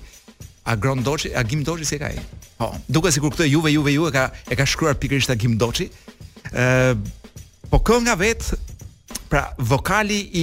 Agron 0.67 1.03
Doçi, 1.03 1.31
Agim 1.31 1.61
Doçi 1.63 1.85
si 1.87 1.99
ka 1.99 2.09
ai. 2.11 2.19
Po, 2.57 2.69
oh. 2.71 2.77
duket 2.87 3.15
sikur 3.17 3.33
këtë 3.35 3.49
Juve 3.51 3.71
Juve 3.73 3.91
Ju 3.95 4.07
e 4.07 4.13
ka 4.15 4.29
e 4.47 4.55
ka 4.55 4.65
shkruar 4.67 4.95
pikërisht 4.99 5.31
Agim 5.33 5.57
Doçi. 5.59 5.89
ë 6.53 6.63
uh, 6.63 6.95
po 7.71 7.81
kënga 7.83 8.15
vet 8.21 8.53
Pra, 9.27 9.51
vokali 9.59 10.17
i 10.39 10.41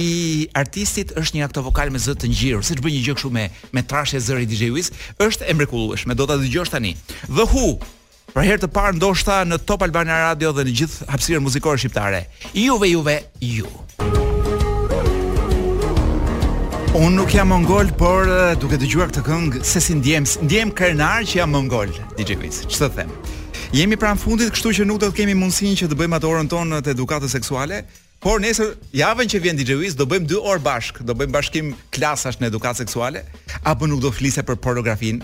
artistit 0.53 1.09
është 1.17 1.33
një 1.33 1.39
nga 1.47 1.47
këto 1.49 1.85
me 1.89 1.97
zë 1.97 2.13
të 2.21 2.27
ngjirur, 2.29 2.61
siç 2.65 2.77
bën 2.85 2.93
një 2.93 2.99
gjë 3.01 3.15
kështu 3.17 3.31
me 3.33 3.47
me 3.73 3.81
trashë 3.81 4.19
zëri 4.21 4.45
DJ 4.45 4.69
Wiz, 4.75 4.91
është 5.17 5.49
e 5.49 5.53
mrekullueshme. 5.57 6.13
Do 6.13 6.27
ta 6.29 6.37
dëgjosh 6.37 6.69
tani. 6.69 6.93
The 7.25 7.47
Who, 7.49 7.79
për 8.35 8.45
herë 8.49 8.61
të 8.65 8.67
parë 8.75 8.97
ndoshta 8.97 9.35
në 9.47 9.57
Top 9.63 9.85
Albania 9.85 10.17
Radio 10.25 10.49
dhe 10.57 10.65
në 10.67 10.71
gjithë 10.75 11.05
hapësirën 11.07 11.43
muzikore 11.45 11.79
shqiptare. 11.79 12.23
Juve, 12.59 12.89
juve, 12.91 13.13
ju. 13.39 13.69
Unë 16.99 17.11
nuk 17.15 17.31
jam 17.35 17.49
mongol, 17.53 17.87
por 17.99 18.27
duke 18.59 18.75
të 18.79 18.89
këtë 18.91 19.23
këngë, 19.27 19.61
se 19.67 19.79
si 19.83 19.95
ndjem, 19.97 20.27
ndjem 20.47 20.71
kërnar 20.75 21.23
që 21.27 21.39
jam 21.41 21.51
mongol, 21.55 21.91
DJ 22.17 22.35
Wiz, 22.43 22.61
që 22.71 22.81
të 22.85 22.89
them. 22.97 23.11
Jemi 23.75 23.95
pranë 23.99 24.19
fundit, 24.21 24.51
kështu 24.55 24.73
që 24.79 24.85
nuk 24.89 24.99
do 25.01 25.09
të 25.11 25.17
kemi 25.21 25.35
mundësin 25.39 25.75
që 25.79 25.87
të 25.91 25.97
bëjmë 26.01 26.19
atë 26.19 26.29
orën 26.31 26.51
tonë 26.51 26.81
të 26.85 26.91
edukatës 26.95 27.35
seksuale, 27.39 27.81
por 28.23 28.39
nesër 28.43 28.75
javën 28.95 29.31
që 29.31 29.43
vjen 29.45 29.59
DJ 29.63 29.79
Wiz, 29.81 29.95
do 29.99 30.07
bëjmë 30.11 30.27
dy 30.31 30.39
orë 30.43 30.63
bashkë, 30.67 31.03
do 31.07 31.15
bëjmë 31.19 31.35
bashkim 31.37 31.71
klasash 31.95 32.39
në 32.41 32.51
edukatë 32.51 32.83
seksuale, 32.85 33.23
apo 33.67 33.87
nuk 33.91 33.99
do 34.07 34.11
flise 34.15 34.43
për 34.47 34.55
pornografin, 34.63 35.19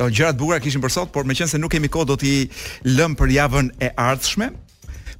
Do 0.00 0.06
gjërat 0.08 0.36
bukura 0.40 0.56
kishin 0.64 0.80
për 0.80 0.92
sot, 0.94 1.10
por 1.12 1.26
meqense 1.28 1.58
nuk 1.60 1.74
kemi 1.74 1.90
kohë 1.92 2.06
do 2.08 2.14
t'i 2.16 2.32
lëm 2.88 3.12
për 3.20 3.34
javën 3.34 3.66
e 3.84 3.90
ardhshme. 4.00 4.46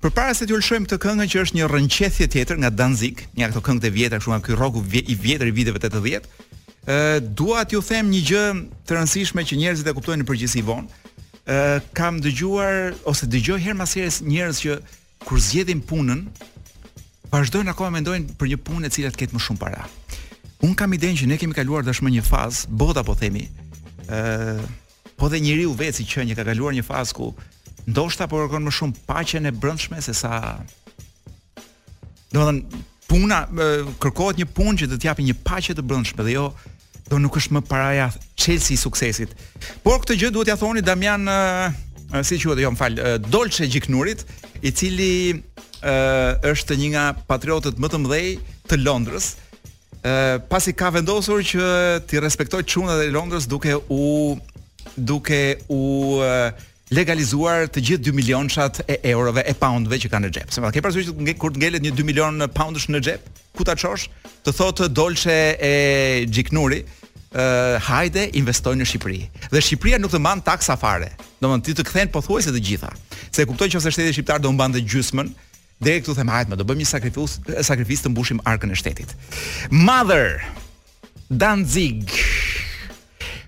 Përpara 0.01 0.33
se 0.33 0.47
t'ju 0.49 0.57
lëshojmë 0.57 0.89
këtë 0.89 0.99
këngë 1.03 1.27
që 1.35 1.43
është 1.45 1.59
një 1.59 1.67
rrënqetje 1.69 2.29
tjetër 2.33 2.61
nga 2.63 2.71
Danzik, 2.73 3.27
një 3.37 3.51
ato 3.51 3.61
këngë 3.67 3.85
e 3.85 3.91
vjetra, 3.99 4.21
kështu 4.23 4.33
nga 4.33 4.41
ky 4.47 4.57
rock 4.57 4.81
i 5.05 5.17
vjetër 5.27 5.51
i 5.53 5.55
viteve 5.59 5.83
80, 5.91 6.25
ë 6.25 6.97
uh, 6.97 7.19
dua 7.21 7.67
t'ju 7.69 7.83
them 7.91 8.09
një 8.15 8.23
gjë 8.31 8.47
të 8.89 8.97
rëndësishme 8.97 9.45
që 9.51 9.59
njerëzit 9.61 9.91
e 9.93 9.97
kuptojnë 9.99 10.23
në 10.25 10.29
përgjithësi 10.33 10.65
vonë. 10.65 11.05
ë 11.45 11.63
uh, 11.77 11.87
kam 11.97 12.21
dëgjuar 12.25 13.01
ose 13.11 13.29
dëgjoj 13.33 13.61
herë 13.61 13.77
pas 13.85 13.93
here 13.95 14.11
njerëz 14.33 14.59
që 14.65 14.79
kur 15.27 15.39
zgjedhin 15.41 15.81
punën 15.89 16.25
vazhdojnë 17.33 17.71
akoma 17.73 17.91
sa 17.91 17.97
mendojnë 17.99 18.37
për 18.39 18.49
një 18.53 18.59
punë 18.65 18.87
e 18.89 18.93
cila 18.95 19.13
të 19.13 19.21
ketë 19.25 19.37
më 19.37 19.45
shumë 19.45 19.61
para. 19.61 19.85
Un 20.65 20.73
kam 20.77 20.93
idenë 20.97 21.21
që 21.21 21.27
ne 21.29 21.37
kemi 21.41 21.57
kaluar 21.59 21.85
tashmë 21.85 22.13
një 22.17 22.25
fazë, 22.29 22.69
bota 22.71 23.03
po 23.09 23.17
themi, 23.19 23.49
po 25.17 25.29
dhe 25.29 25.41
njëri 25.41 25.67
u 25.69 25.77
veci 25.77 26.07
që 26.09 26.25
një 26.29 26.37
ka 26.39 26.45
kaluar 26.49 26.75
një 26.75 26.85
fazë 26.87 27.17
ku 27.19 27.31
ndoshta 27.91 28.29
po 28.31 28.43
kërkon 28.45 28.67
më 28.67 28.73
shumë 28.75 29.03
paqen 29.09 29.49
e 29.49 29.53
brëndshme 29.57 30.01
se 30.05 30.15
sa 30.17 30.39
do 32.33 32.41
të 32.41 32.47
thënë 32.49 32.85
puna 33.11 33.39
e, 33.51 33.69
kërkohet 34.03 34.39
një 34.41 34.49
punë 34.57 34.79
që 34.85 34.89
do 34.93 34.97
të 35.01 35.09
japë 35.11 35.27
një 35.29 35.37
paqe 35.47 35.75
të 35.77 35.85
brëndshme 35.85 36.27
dhe 36.27 36.37
jo 36.39 36.47
do 37.11 37.19
nuk 37.23 37.37
është 37.41 37.57
më 37.57 37.63
paraja 37.67 38.07
çelësi 38.39 38.77
i 38.77 38.81
suksesit. 38.81 39.33
Por 39.83 39.99
këtë 40.03 40.15
gjë 40.21 40.31
duhet 40.37 40.53
ja 40.53 40.59
thoni 40.61 40.83
Damian 40.87 41.27
e, 41.27 42.25
si 42.27 42.39
quhet 42.39 42.61
jo 42.63 42.71
fal, 42.79 42.95
Dolce 43.27 43.67
Gjiknurit 43.67 44.23
i 44.63 44.71
cili 44.71 45.41
është 45.81 46.77
një 46.77 46.89
nga 46.93 47.05
patriotët 47.29 47.79
më 47.81 47.89
të 47.89 48.01
mëdhej 48.05 48.27
të 48.69 48.79
Londrës, 48.85 49.31
pasi 50.49 50.73
ka 50.75 50.91
vendosur 50.95 51.43
që 51.43 52.07
ti 52.09 52.21
respektoj 52.21 52.63
çuna 52.65 52.95
e 53.03 53.11
Londrës 53.11 53.47
duke 53.51 53.77
u 53.91 54.39
duke 54.97 55.59
u 55.73 56.19
legalizuar 56.91 57.69
të 57.71 57.81
gjithë 57.87 58.05
2 58.05 58.13
milionshat 58.17 58.81
e 58.91 58.99
eurove 59.11 59.43
e 59.47 59.55
poundve 59.55 59.99
që 60.03 60.09
kanë 60.11 60.27
në 60.27 60.33
xhep. 60.35 60.51
Sepse 60.51 60.73
ke 60.75 60.83
parasysh 60.83 61.13
që 61.15 61.37
kur 61.39 61.53
të 61.55 61.63
ngelet 61.63 61.83
një 61.85 61.93
2 61.95 62.07
milion 62.09 62.43
poundësh 62.51 62.89
në 62.91 63.01
xhep, 63.05 63.29
ku 63.55 63.63
ta 63.65 63.77
çosh? 63.79 64.09
Të 64.43 64.55
thotë 64.57 64.89
dolçe 64.99 65.37
e 65.63 65.77
xhiknuri, 66.33 66.81
uh, 66.91 67.79
hajde 67.87 68.25
investoj 68.41 68.75
në 68.81 68.89
Shqipëri. 68.91 69.21
Dhe 69.53 69.63
Shqipëria 69.63 70.01
nuk 70.03 70.11
të 70.11 70.19
mban 70.19 70.43
taksa 70.43 70.75
fare. 70.81 71.13
Domthon 71.39 71.63
ti 71.63 71.77
të 71.79 71.87
kthen 71.87 72.11
pothuajse 72.11 72.51
të 72.57 72.65
gjitha. 72.67 72.91
Se 73.31 73.47
kupton 73.47 73.71
që 73.71 73.79
ose 73.79 73.95
shteti 73.95 74.17
shqiptar 74.17 74.43
do 74.43 74.51
mban 74.53 74.75
të 74.75 74.83
gjysmën, 74.91 75.31
Deri 75.81 76.03
këtu 76.05 76.13
them, 76.15 76.29
hajtë, 76.29 76.53
më 76.53 76.59
do 76.61 76.67
bëjmë 76.69 76.83
një 76.83 77.63
sakrifis 77.65 78.03
të 78.05 78.11
mbushim 78.13 78.43
arkën 78.45 78.73
e 78.73 78.77
shtetit. 78.77 79.15
Mother 79.73 80.37
Danzig. 81.33 82.13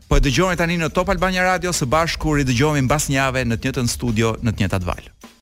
Po 0.08 0.16
e 0.16 0.24
dëgjoni 0.24 0.56
tani 0.56 0.78
në 0.80 0.88
Top 0.96 1.12
Albania 1.12 1.44
Radio 1.44 1.74
së 1.76 1.88
bashku 1.92 2.38
ri 2.38 2.46
dëgjohemi 2.48 2.86
mbas 2.88 3.10
një 3.12 3.18
jave 3.20 3.44
në 3.44 3.58
të 3.60 3.68
njëjtën 3.68 3.92
studio 3.98 4.34
në 4.46 4.56
të 4.62 4.70
atë 4.78 4.86
valë. 4.88 5.21